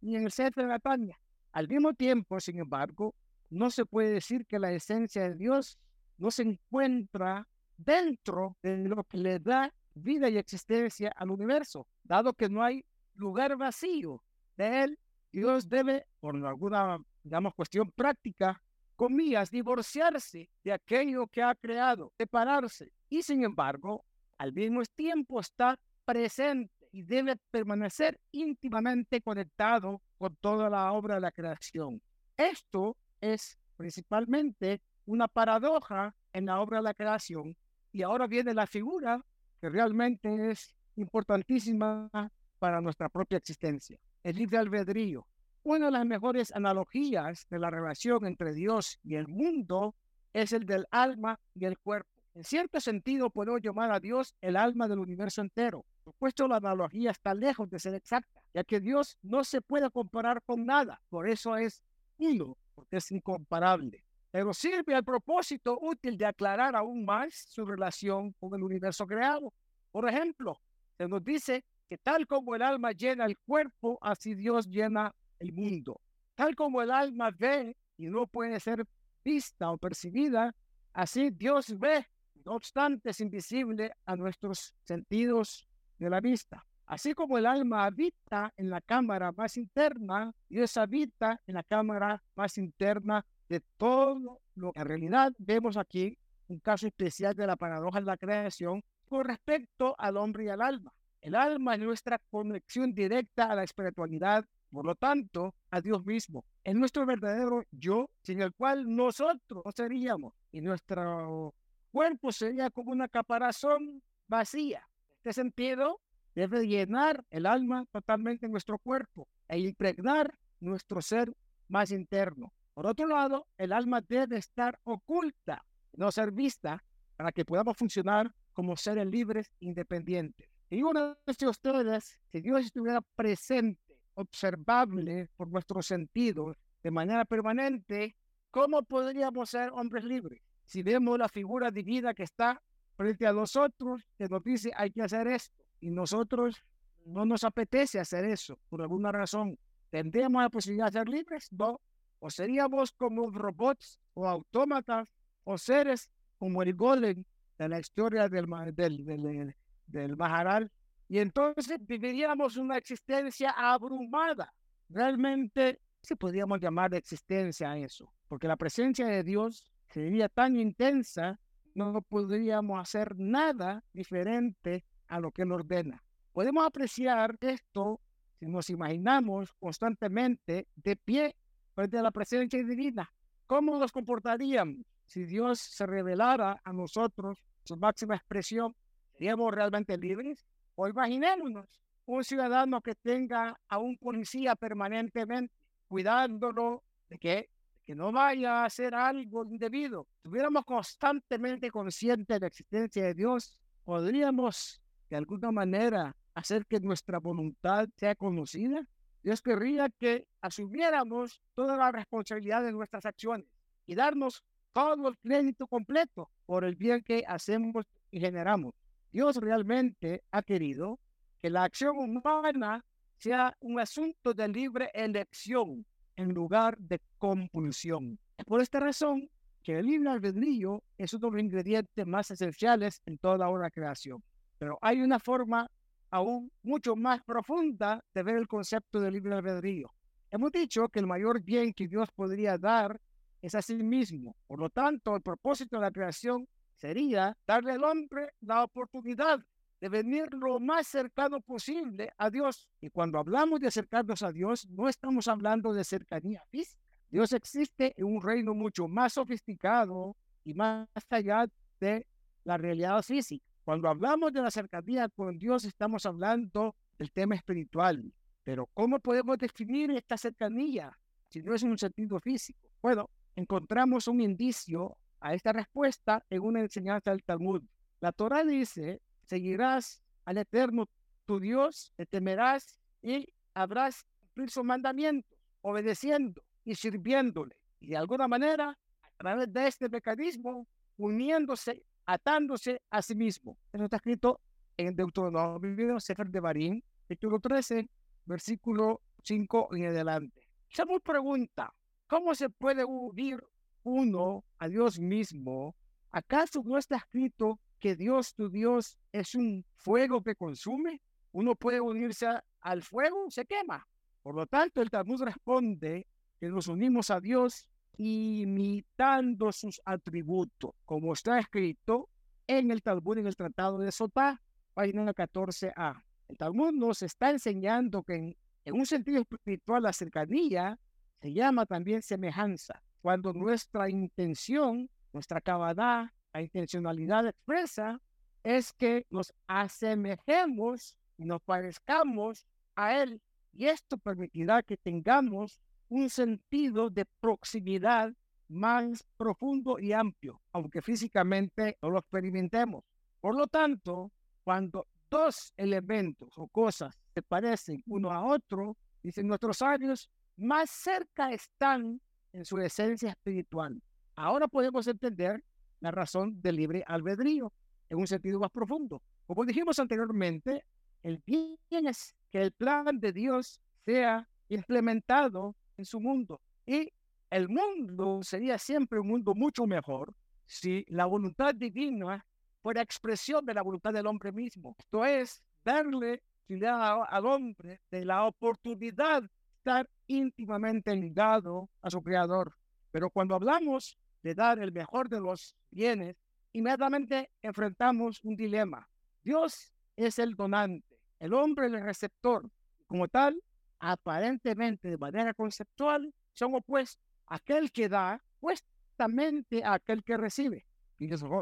y 0.00 0.16
en 0.16 0.24
el 0.24 0.32
centro 0.32 0.66
de 0.66 0.78
Tania. 0.80 1.18
Al 1.52 1.68
mismo 1.68 1.94
tiempo, 1.94 2.40
sin 2.40 2.58
embargo, 2.58 3.14
no 3.50 3.70
se 3.70 3.86
puede 3.86 4.10
decir 4.10 4.44
que 4.46 4.58
la 4.58 4.72
esencia 4.72 5.22
de 5.22 5.36
Dios 5.36 5.78
no 6.18 6.30
se 6.30 6.42
encuentra 6.42 7.46
dentro 7.76 8.56
de 8.62 8.88
lo 8.88 9.04
que 9.04 9.18
le 9.18 9.38
da 9.38 9.72
vida 9.94 10.28
y 10.28 10.36
existencia 10.36 11.12
al 11.16 11.30
universo, 11.30 11.86
dado 12.02 12.32
que 12.32 12.48
no 12.48 12.62
hay 12.62 12.84
lugar 13.14 13.56
vacío 13.56 14.22
de 14.56 14.82
él, 14.82 14.98
Dios 15.30 15.68
debe, 15.68 16.06
por 16.20 16.36
alguna, 16.44 16.98
digamos, 17.22 17.54
cuestión 17.54 17.90
práctica, 17.92 18.60
comillas, 18.94 19.50
divorciarse 19.50 20.48
de 20.62 20.72
aquello 20.72 21.26
que 21.26 21.42
ha 21.42 21.54
creado, 21.54 22.12
separarse. 22.16 22.92
Y 23.08 23.22
sin 23.22 23.44
embargo, 23.44 24.04
al 24.38 24.52
mismo 24.52 24.82
tiempo 24.94 25.40
está 25.40 25.78
presente 26.04 26.72
y 26.92 27.02
debe 27.02 27.36
permanecer 27.50 28.20
íntimamente 28.30 29.20
conectado 29.20 30.00
con 30.18 30.36
toda 30.36 30.70
la 30.70 30.92
obra 30.92 31.16
de 31.16 31.20
la 31.22 31.32
creación. 31.32 32.00
Esto 32.36 32.96
es 33.20 33.58
principalmente 33.76 34.80
una 35.06 35.28
paradoja 35.28 36.14
en 36.32 36.46
la 36.46 36.60
obra 36.60 36.78
de 36.78 36.84
la 36.84 36.94
creación. 36.94 37.56
Y 37.92 38.02
ahora 38.02 38.26
viene 38.26 38.54
la 38.54 38.66
figura 38.66 39.24
que 39.60 39.68
realmente 39.68 40.50
es 40.50 40.74
importantísima 40.96 42.10
para 42.58 42.80
nuestra 42.80 43.08
propia 43.08 43.38
existencia, 43.38 43.98
el 44.22 44.36
libre 44.36 44.58
albedrío. 44.58 45.26
Una 45.66 45.86
de 45.86 45.92
las 45.92 46.04
mejores 46.04 46.54
analogías 46.54 47.46
de 47.48 47.58
la 47.58 47.70
relación 47.70 48.26
entre 48.26 48.52
Dios 48.52 48.98
y 49.02 49.14
el 49.14 49.28
mundo 49.28 49.94
es 50.34 50.52
el 50.52 50.66
del 50.66 50.86
alma 50.90 51.40
y 51.54 51.64
el 51.64 51.78
cuerpo. 51.78 52.10
En 52.34 52.44
cierto 52.44 52.80
sentido, 52.80 53.30
podemos 53.30 53.62
llamar 53.62 53.90
a 53.90 53.98
Dios 53.98 54.34
el 54.42 54.56
alma 54.56 54.88
del 54.88 54.98
universo 54.98 55.40
entero. 55.40 55.86
Por 56.04 56.12
supuesto, 56.12 56.48
la 56.48 56.56
analogía 56.56 57.12
está 57.12 57.32
lejos 57.32 57.70
de 57.70 57.78
ser 57.78 57.94
exacta, 57.94 58.42
ya 58.52 58.62
que 58.62 58.78
Dios 58.78 59.16
no 59.22 59.42
se 59.42 59.62
puede 59.62 59.90
comparar 59.90 60.42
con 60.42 60.66
nada. 60.66 61.00
Por 61.08 61.26
eso 61.26 61.56
es 61.56 61.82
uno, 62.18 62.58
porque 62.74 62.98
es 62.98 63.10
incomparable. 63.10 64.04
Pero 64.32 64.52
sirve 64.52 64.94
al 64.94 65.02
propósito 65.02 65.78
útil 65.80 66.18
de 66.18 66.26
aclarar 66.26 66.76
aún 66.76 67.06
más 67.06 67.46
su 67.48 67.64
relación 67.64 68.34
con 68.38 68.54
el 68.54 68.62
universo 68.62 69.06
creado. 69.06 69.50
Por 69.90 70.06
ejemplo, 70.06 70.60
se 70.98 71.08
nos 71.08 71.24
dice 71.24 71.64
que 71.88 71.96
tal 71.96 72.26
como 72.26 72.54
el 72.54 72.60
alma 72.60 72.92
llena 72.92 73.24
el 73.24 73.38
cuerpo, 73.38 73.98
así 74.02 74.34
Dios 74.34 74.68
llena 74.68 75.14
el 75.38 75.52
mundo. 75.52 76.00
Tal 76.34 76.54
como 76.54 76.82
el 76.82 76.90
alma 76.90 77.30
ve 77.30 77.76
y 77.96 78.06
no 78.06 78.26
puede 78.26 78.58
ser 78.60 78.84
vista 79.24 79.70
o 79.70 79.78
percibida, 79.78 80.54
así 80.92 81.30
Dios 81.30 81.78
ve, 81.78 82.06
no 82.44 82.52
obstante 82.52 83.10
es 83.10 83.20
invisible 83.20 83.92
a 84.04 84.16
nuestros 84.16 84.74
sentidos 84.82 85.66
de 85.98 86.10
la 86.10 86.20
vista. 86.20 86.64
Así 86.86 87.14
como 87.14 87.38
el 87.38 87.46
alma 87.46 87.86
habita 87.86 88.52
en 88.56 88.68
la 88.68 88.80
cámara 88.80 89.32
más 89.32 89.56
interna, 89.56 90.32
Dios 90.48 90.76
habita 90.76 91.40
en 91.46 91.54
la 91.54 91.62
cámara 91.62 92.22
más 92.34 92.58
interna 92.58 93.24
de 93.48 93.60
todo 93.78 94.40
lo 94.54 94.72
que 94.72 94.80
en 94.80 94.86
realidad 94.86 95.32
vemos 95.38 95.76
aquí, 95.78 96.18
un 96.48 96.58
caso 96.58 96.86
especial 96.86 97.34
de 97.34 97.46
la 97.46 97.56
paradoja 97.56 98.00
de 98.00 98.06
la 98.06 98.18
creación 98.18 98.82
con 99.08 99.24
respecto 99.24 99.94
al 99.98 100.18
hombre 100.18 100.44
y 100.44 100.48
al 100.48 100.60
alma. 100.60 100.92
El 101.22 101.34
alma 101.34 101.74
es 101.74 101.80
nuestra 101.80 102.18
conexión 102.30 102.92
directa 102.92 103.50
a 103.50 103.54
la 103.54 103.62
espiritualidad, 103.64 104.44
por 104.74 104.84
lo 104.84 104.94
tanto, 104.96 105.54
a 105.70 105.80
Dios 105.80 106.04
mismo. 106.04 106.44
Es 106.64 106.74
nuestro 106.74 107.06
verdadero 107.06 107.64
yo, 107.70 108.10
sin 108.22 108.42
el 108.42 108.52
cual 108.52 108.94
nosotros 108.94 109.62
no 109.64 109.72
seríamos. 109.74 110.34
Y 110.50 110.60
nuestro 110.60 111.54
cuerpo 111.92 112.32
sería 112.32 112.70
como 112.70 112.90
una 112.90 113.08
caparazón 113.08 114.02
vacía. 114.26 114.78
En 114.78 115.16
este 115.30 115.32
sentido, 115.32 116.00
debe 116.34 116.66
llenar 116.66 117.24
el 117.30 117.46
alma 117.46 117.86
totalmente 117.92 118.46
en 118.46 118.52
nuestro 118.52 118.78
cuerpo 118.78 119.28
e 119.48 119.60
impregnar 119.60 120.34
nuestro 120.60 121.00
ser 121.00 121.32
más 121.68 121.92
interno. 121.92 122.52
Por 122.74 122.86
otro 122.86 123.06
lado, 123.06 123.46
el 123.56 123.72
alma 123.72 124.00
debe 124.00 124.36
estar 124.36 124.78
oculta, 124.82 125.64
no 125.92 126.10
ser 126.10 126.32
vista, 126.32 126.82
para 127.16 127.30
que 127.30 127.44
podamos 127.44 127.76
funcionar 127.76 128.34
como 128.52 128.76
seres 128.76 129.06
libres 129.06 129.52
independientes. 129.60 130.48
Y 130.68 130.82
uno 130.82 131.16
de 131.24 131.46
ustedes, 131.46 132.18
si 132.32 132.40
Dios 132.40 132.64
estuviera 132.64 133.00
presente, 133.14 133.80
observable 134.14 135.28
por 135.36 135.48
nuestros 135.48 135.86
sentidos 135.86 136.56
de 136.82 136.90
manera 136.90 137.24
permanente, 137.24 138.16
¿cómo 138.50 138.82
podríamos 138.82 139.50
ser 139.50 139.70
hombres 139.70 140.04
libres? 140.04 140.42
Si 140.64 140.82
vemos 140.82 141.18
la 141.18 141.28
figura 141.28 141.70
divina 141.70 142.14
que 142.14 142.22
está 142.22 142.62
frente 142.96 143.26
a 143.26 143.32
nosotros, 143.32 144.02
que 144.16 144.28
nos 144.28 144.42
dice 144.42 144.72
hay 144.76 144.90
que 144.90 145.02
hacer 145.02 145.26
esto, 145.26 145.64
y 145.80 145.90
nosotros 145.90 146.62
no 147.04 147.24
nos 147.24 147.44
apetece 147.44 148.00
hacer 148.00 148.24
eso 148.24 148.58
por 148.68 148.80
alguna 148.82 149.12
razón, 149.12 149.58
¿tendríamos 149.90 150.42
la 150.42 150.50
posibilidad 150.50 150.86
de 150.86 150.98
ser 150.98 151.08
libres? 151.08 151.52
No. 151.52 151.80
O 152.20 152.30
seríamos 152.30 152.92
como 152.92 153.30
robots 153.30 153.98
o 154.14 154.26
autómatas 154.26 155.08
o 155.44 155.58
seres 155.58 156.08
como 156.38 156.62
el 156.62 156.74
golem 156.74 157.24
de 157.58 157.68
la 157.68 157.78
historia 157.78 158.28
del, 158.28 158.46
del, 158.74 159.04
del, 159.04 159.54
del 159.86 160.16
Maharal, 160.16 160.70
y 161.08 161.18
entonces 161.18 161.78
viviríamos 161.80 162.56
una 162.56 162.76
existencia 162.76 163.50
abrumada. 163.50 164.52
Realmente, 164.88 165.80
si 166.02 166.14
podríamos 166.14 166.60
llamar 166.60 166.90
de 166.90 166.98
existencia 166.98 167.72
a 167.72 167.78
eso, 167.78 168.12
porque 168.28 168.48
la 168.48 168.56
presencia 168.56 169.06
de 169.06 169.22
Dios 169.22 169.64
sería 169.88 170.28
tan 170.28 170.56
intensa, 170.56 171.38
no 171.74 172.00
podríamos 172.02 172.80
hacer 172.80 173.16
nada 173.16 173.82
diferente 173.92 174.84
a 175.08 175.20
lo 175.20 175.30
que 175.30 175.42
Él 175.42 175.52
ordena. 175.52 176.02
Podemos 176.32 176.66
apreciar 176.66 177.36
esto 177.40 178.00
si 178.38 178.46
nos 178.46 178.70
imaginamos 178.70 179.52
constantemente 179.54 180.68
de 180.74 180.96
pie 180.96 181.36
frente 181.74 181.98
a 181.98 182.02
la 182.02 182.10
presencia 182.10 182.62
divina. 182.62 183.10
¿Cómo 183.46 183.78
nos 183.78 183.92
comportaríamos 183.92 184.84
si 185.06 185.24
Dios 185.24 185.60
se 185.60 185.86
revelara 185.86 186.60
a 186.64 186.72
nosotros 186.72 187.38
su 187.64 187.76
máxima 187.76 188.16
expresión 188.16 188.74
¿Seríamos 189.14 189.54
realmente 189.54 189.96
libres? 189.96 190.44
O 190.76 190.88
imaginémonos 190.88 191.66
un 192.06 192.24
ciudadano 192.24 192.80
que 192.80 192.94
tenga 192.94 193.58
a 193.68 193.78
un 193.78 193.96
policía 193.96 194.54
permanentemente 194.56 195.54
cuidándolo 195.88 196.82
de 197.08 197.18
que, 197.18 197.50
que 197.84 197.94
no 197.94 198.12
vaya 198.12 198.62
a 198.62 198.64
hacer 198.66 198.94
algo 198.94 199.44
indebido. 199.44 200.06
Estuviéramos 200.16 200.64
constantemente 200.64 201.70
conscientes 201.70 202.26
de 202.26 202.40
la 202.40 202.46
existencia 202.46 203.04
de 203.04 203.14
Dios, 203.14 203.58
podríamos 203.84 204.80
de 205.08 205.16
alguna 205.16 205.52
manera 205.52 206.16
hacer 206.34 206.66
que 206.66 206.80
nuestra 206.80 207.18
voluntad 207.18 207.88
sea 207.96 208.14
conocida. 208.14 208.84
Dios 209.22 209.40
querría 209.40 209.88
que 209.88 210.26
asumiéramos 210.40 211.40
toda 211.54 211.76
la 211.76 211.92
responsabilidad 211.92 212.62
de 212.62 212.72
nuestras 212.72 213.06
acciones 213.06 213.46
y 213.86 213.94
darnos 213.94 214.42
todo 214.72 215.08
el 215.08 215.16
crédito 215.18 215.66
completo 215.66 216.30
por 216.46 216.64
el 216.64 216.74
bien 216.74 217.02
que 217.02 217.24
hacemos 217.26 217.86
y 218.10 218.20
generamos. 218.20 218.74
Dios 219.14 219.36
realmente 219.36 220.24
ha 220.32 220.42
querido 220.42 220.98
que 221.40 221.48
la 221.48 221.62
acción 221.62 221.96
humana 221.98 222.84
sea 223.16 223.56
un 223.60 223.78
asunto 223.78 224.34
de 224.34 224.48
libre 224.48 224.90
elección 224.92 225.86
en 226.16 226.34
lugar 226.34 226.76
de 226.78 227.00
compulsión. 227.16 228.18
Por 228.44 228.60
esta 228.60 228.80
razón 228.80 229.30
que 229.62 229.78
el 229.78 229.86
libre 229.86 230.10
albedrío 230.10 230.82
es 230.98 231.14
uno 231.14 231.28
de 231.28 231.32
los 231.34 231.42
ingredientes 231.44 232.04
más 232.04 232.28
esenciales 232.32 233.00
en 233.06 233.16
toda 233.18 233.48
la 233.48 233.70
creación. 233.70 234.20
Pero 234.58 234.80
hay 234.82 235.00
una 235.00 235.20
forma 235.20 235.70
aún 236.10 236.50
mucho 236.64 236.96
más 236.96 237.22
profunda 237.22 238.04
de 238.14 238.22
ver 238.24 238.34
el 238.34 238.48
concepto 238.48 238.98
de 238.98 239.12
libre 239.12 239.36
albedrío. 239.36 239.94
Hemos 240.32 240.50
dicho 240.50 240.88
que 240.88 240.98
el 240.98 241.06
mayor 241.06 241.40
bien 241.40 241.72
que 241.72 241.86
Dios 241.86 242.08
podría 242.10 242.58
dar 242.58 243.00
es 243.40 243.54
a 243.54 243.62
sí 243.62 243.76
mismo. 243.76 244.34
Por 244.48 244.58
lo 244.58 244.70
tanto, 244.70 245.14
el 245.14 245.22
propósito 245.22 245.76
de 245.76 245.82
la 245.82 245.92
creación 245.92 246.48
sería 246.76 247.36
darle 247.46 247.72
al 247.72 247.84
hombre 247.84 248.30
la 248.40 248.64
oportunidad 248.64 249.40
de 249.80 249.88
venir 249.88 250.32
lo 250.32 250.60
más 250.60 250.86
cercano 250.86 251.40
posible 251.40 252.10
a 252.16 252.30
Dios. 252.30 252.68
Y 252.80 252.90
cuando 252.90 253.18
hablamos 253.18 253.60
de 253.60 253.68
acercarnos 253.68 254.22
a 254.22 254.32
Dios, 254.32 254.66
no 254.70 254.88
estamos 254.88 255.28
hablando 255.28 255.72
de 255.72 255.84
cercanía 255.84 256.42
física. 256.50 256.82
Dios 257.10 257.32
existe 257.32 257.92
en 257.96 258.06
un 258.06 258.22
reino 258.22 258.54
mucho 258.54 258.88
más 258.88 259.12
sofisticado 259.12 260.16
y 260.44 260.54
más 260.54 260.88
allá 261.10 261.46
de 261.78 262.06
la 262.44 262.56
realidad 262.56 263.02
física. 263.02 263.44
Cuando 263.64 263.88
hablamos 263.88 264.32
de 264.32 264.42
la 264.42 264.50
cercanía 264.50 265.08
con 265.08 265.38
Dios, 265.38 265.64
estamos 265.64 266.04
hablando 266.06 266.74
del 266.98 267.10
tema 267.12 267.34
espiritual. 267.34 268.12
Pero 268.42 268.66
¿cómo 268.74 268.98
podemos 269.00 269.38
definir 269.38 269.90
esta 269.90 270.18
cercanía 270.18 270.96
si 271.28 271.42
no 271.42 271.54
es 271.54 271.62
en 271.62 271.70
un 271.70 271.78
sentido 271.78 272.20
físico? 272.20 272.68
Bueno, 272.82 273.08
encontramos 273.36 274.06
un 274.06 274.20
indicio 274.20 274.96
a 275.24 275.32
esta 275.32 275.54
respuesta 275.54 276.22
en 276.28 276.42
una 276.42 276.60
enseñanza 276.60 277.10
del 277.10 277.24
Talmud. 277.24 277.62
La 278.00 278.12
Torah 278.12 278.44
dice, 278.44 279.00
seguirás 279.22 280.02
al 280.26 280.36
Eterno 280.36 280.86
tu 281.24 281.40
Dios, 281.40 281.94
te 281.96 282.04
temerás 282.04 282.78
y 283.00 283.32
habrás 283.54 284.04
cumplir 284.20 284.50
sus 284.50 284.64
mandamientos, 284.64 285.38
obedeciendo 285.62 286.42
y 286.62 286.74
sirviéndole. 286.74 287.56
Y 287.80 287.88
de 287.88 287.96
alguna 287.96 288.28
manera, 288.28 288.78
a 289.00 289.16
través 289.16 289.50
de 289.50 289.66
este 289.66 289.88
mecanismo, 289.88 290.68
uniéndose 290.98 291.82
atándose 292.04 292.82
a 292.90 293.00
sí 293.00 293.14
mismo. 293.14 293.56
Eso 293.72 293.84
está 293.84 293.96
escrito 293.96 294.42
en 294.76 294.94
Deuteronomio, 294.94 296.00
Sefer 296.00 296.28
de 296.28 296.40
Barín, 296.40 296.84
capítulo 297.00 297.40
13, 297.40 297.88
versículo 298.26 299.00
5 299.22 299.74
en 299.74 299.86
adelante. 299.86 300.46
Samuel 300.68 301.00
pregunta, 301.00 301.72
¿cómo 302.06 302.34
se 302.34 302.50
puede 302.50 302.84
unir 302.84 303.42
uno 303.84 304.44
a 304.58 304.68
Dios 304.68 304.98
mismo? 304.98 305.76
¿Acaso 306.10 306.62
no 306.64 306.76
está 306.76 306.96
escrito 306.96 307.60
que 307.78 307.96
Dios, 307.96 308.34
tu 308.34 308.50
Dios, 308.50 308.98
es 309.12 309.34
un 309.34 309.64
fuego 309.76 310.22
que 310.22 310.34
consume? 310.34 311.00
Uno 311.32 311.54
puede 311.54 311.80
unirse 311.80 312.26
al 312.60 312.82
fuego, 312.82 313.30
se 313.30 313.44
quema. 313.46 313.86
Por 314.22 314.34
lo 314.34 314.46
tanto, 314.46 314.80
el 314.80 314.90
Talmud 314.90 315.22
responde 315.22 316.06
que 316.40 316.48
nos 316.48 316.66
unimos 316.68 317.10
a 317.10 317.20
Dios 317.20 317.68
imitando 317.96 319.52
sus 319.52 319.80
atributos, 319.84 320.72
como 320.84 321.12
está 321.12 321.38
escrito 321.38 322.08
en 322.46 322.70
el 322.70 322.82
Talmud, 322.82 323.18
en 323.18 323.26
el 323.26 323.36
Tratado 323.36 323.78
de 323.78 323.92
Sotá, 323.92 324.40
página 324.74 325.12
14a. 325.12 326.02
El 326.28 326.36
Talmud 326.36 326.72
nos 326.72 327.02
está 327.02 327.30
enseñando 327.30 328.02
que 328.02 328.36
en, 328.64 328.74
un 328.74 328.86
sentido 328.86 329.20
espiritual 329.20 329.82
la 329.82 329.92
cercanía 329.92 330.78
se 331.20 331.32
llama 331.32 331.66
también 331.66 332.02
semejanza, 332.02 332.82
cuando 333.04 333.34
nuestra 333.34 333.90
intención, 333.90 334.88
nuestra 335.12 335.38
cabadá, 335.38 336.14
la 336.32 336.40
intencionalidad 336.40 337.26
expresa 337.26 338.00
es 338.42 338.72
que 338.72 339.04
nos 339.10 339.34
asemejemos 339.46 340.96
y 341.18 341.26
nos 341.26 341.42
parezcamos 341.42 342.46
a 342.74 343.02
Él. 343.02 343.20
Y 343.52 343.66
esto 343.66 343.98
permitirá 343.98 344.62
que 344.62 344.78
tengamos 344.78 345.60
un 345.90 346.08
sentido 346.08 346.88
de 346.88 347.04
proximidad 347.20 348.10
más 348.48 349.04
profundo 349.18 349.78
y 349.78 349.92
amplio, 349.92 350.40
aunque 350.52 350.80
físicamente 350.80 351.76
no 351.82 351.90
lo 351.90 351.98
experimentemos. 351.98 352.84
Por 353.20 353.36
lo 353.36 353.46
tanto, 353.48 354.12
cuando 354.44 354.86
dos 355.10 355.52
elementos 355.58 356.38
o 356.38 356.48
cosas 356.48 356.98
se 357.12 357.20
parecen 357.20 357.82
uno 357.86 358.10
a 358.10 358.24
otro, 358.24 358.78
dicen 359.02 359.26
nuestros 359.26 359.58
sabios, 359.58 360.08
más 360.38 360.70
cerca 360.70 361.32
están 361.32 362.00
en 362.34 362.44
su 362.44 362.58
esencia 362.58 363.10
espiritual. 363.10 363.80
Ahora 364.16 364.48
podemos 364.48 364.86
entender 364.86 365.42
la 365.80 365.90
razón 365.90 366.40
del 366.42 366.56
libre 366.56 366.84
albedrío 366.86 367.52
en 367.88 367.98
un 367.98 368.06
sentido 368.06 368.40
más 368.40 368.50
profundo. 368.50 369.00
Como 369.26 369.44
dijimos 369.44 369.78
anteriormente, 369.78 370.64
el 371.02 371.22
bien 371.24 371.56
es 371.70 372.14
que 372.30 372.42
el 372.42 372.52
plan 372.52 372.98
de 372.98 373.12
Dios 373.12 373.60
sea 373.84 374.28
implementado 374.48 375.54
en 375.76 375.84
su 375.84 376.00
mundo. 376.00 376.40
Y 376.66 376.92
el 377.30 377.48
mundo 377.48 378.20
sería 378.22 378.58
siempre 378.58 378.98
un 378.98 379.08
mundo 379.08 379.34
mucho 379.34 379.66
mejor 379.66 380.12
si 380.46 380.84
la 380.88 381.06
voluntad 381.06 381.54
divina 381.54 382.24
fuera 382.62 382.82
expresión 382.82 383.44
de 383.44 383.54
la 383.54 383.62
voluntad 383.62 383.92
del 383.92 384.06
hombre 384.06 384.32
mismo. 384.32 384.74
Esto 384.78 385.04
es, 385.04 385.42
darle 385.64 386.22
al 386.48 387.26
hombre 387.26 387.80
de 387.90 388.04
la 388.04 388.24
oportunidad 388.26 389.22
estar 389.64 389.88
íntimamente 390.08 390.94
ligado 390.94 391.70
a 391.80 391.88
su 391.88 392.02
creador. 392.02 392.54
Pero 392.90 393.08
cuando 393.08 393.34
hablamos 393.34 393.96
de 394.22 394.34
dar 394.34 394.58
el 394.58 394.72
mejor 394.72 395.08
de 395.08 395.20
los 395.20 395.56
bienes, 395.70 396.16
inmediatamente 396.52 397.30
enfrentamos 397.40 398.22
un 398.24 398.36
dilema. 398.36 398.86
Dios 399.22 399.72
es 399.96 400.18
el 400.18 400.34
donante, 400.34 401.00
el 401.18 401.32
hombre 401.32 401.66
el 401.66 401.80
receptor. 401.80 402.46
Como 402.86 403.08
tal, 403.08 403.42
aparentemente 403.78 404.90
de 404.90 404.98
manera 404.98 405.32
conceptual 405.32 406.12
son 406.34 406.54
opuestos. 406.54 407.02
Aquel 407.26 407.72
que 407.72 407.88
da, 407.88 408.22
puestamente 408.40 409.64
a 409.64 409.72
aquel 409.72 410.04
que 410.04 410.18
recibe, 410.18 410.66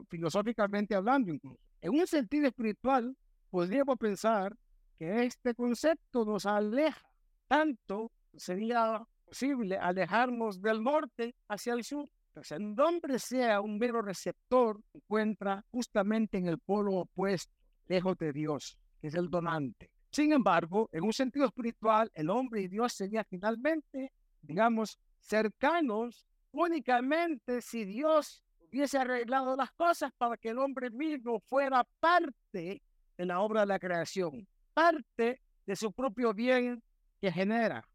filosóficamente 0.08 0.94
hablando 0.94 1.32
incluso. 1.32 1.58
En 1.80 1.98
un 1.98 2.06
sentido 2.06 2.46
espiritual, 2.46 3.16
podríamos 3.50 3.98
pensar 3.98 4.56
que 4.96 5.24
este 5.24 5.56
concepto 5.56 6.24
nos 6.24 6.46
aleja. 6.46 7.11
Tanto 7.52 8.10
sería 8.34 9.06
posible 9.26 9.76
alejarnos 9.76 10.62
del 10.62 10.82
norte 10.82 11.34
hacia 11.48 11.74
el 11.74 11.84
sur. 11.84 12.08
Si 12.40 12.54
el 12.54 12.80
hombre 12.80 13.18
sea 13.18 13.60
un 13.60 13.78
mero 13.78 14.00
receptor, 14.00 14.80
encuentra 14.94 15.62
justamente 15.70 16.38
en 16.38 16.46
el 16.46 16.58
polo 16.58 16.94
opuesto, 16.94 17.52
lejos 17.88 18.16
de 18.16 18.32
Dios, 18.32 18.78
que 18.98 19.08
es 19.08 19.14
el 19.16 19.28
donante. 19.28 19.90
Sin 20.10 20.32
embargo, 20.32 20.88
en 20.92 21.04
un 21.04 21.12
sentido 21.12 21.44
espiritual, 21.44 22.10
el 22.14 22.30
hombre 22.30 22.62
y 22.62 22.68
Dios 22.68 22.94
serían 22.94 23.26
finalmente, 23.28 24.10
digamos, 24.40 24.98
cercanos 25.20 26.26
únicamente 26.52 27.60
si 27.60 27.84
Dios 27.84 28.42
hubiese 28.66 28.96
arreglado 28.96 29.56
las 29.56 29.72
cosas 29.72 30.10
para 30.16 30.38
que 30.38 30.48
el 30.48 30.58
hombre 30.58 30.88
mismo 30.88 31.38
fuera 31.40 31.84
parte 32.00 32.80
de 33.18 33.26
la 33.26 33.40
obra 33.40 33.60
de 33.60 33.66
la 33.66 33.78
creación, 33.78 34.48
parte 34.72 35.42
de 35.66 35.76
su 35.76 35.92
propio 35.92 36.32
bien 36.32 36.82
que 37.22 37.30
genera. 37.30 37.88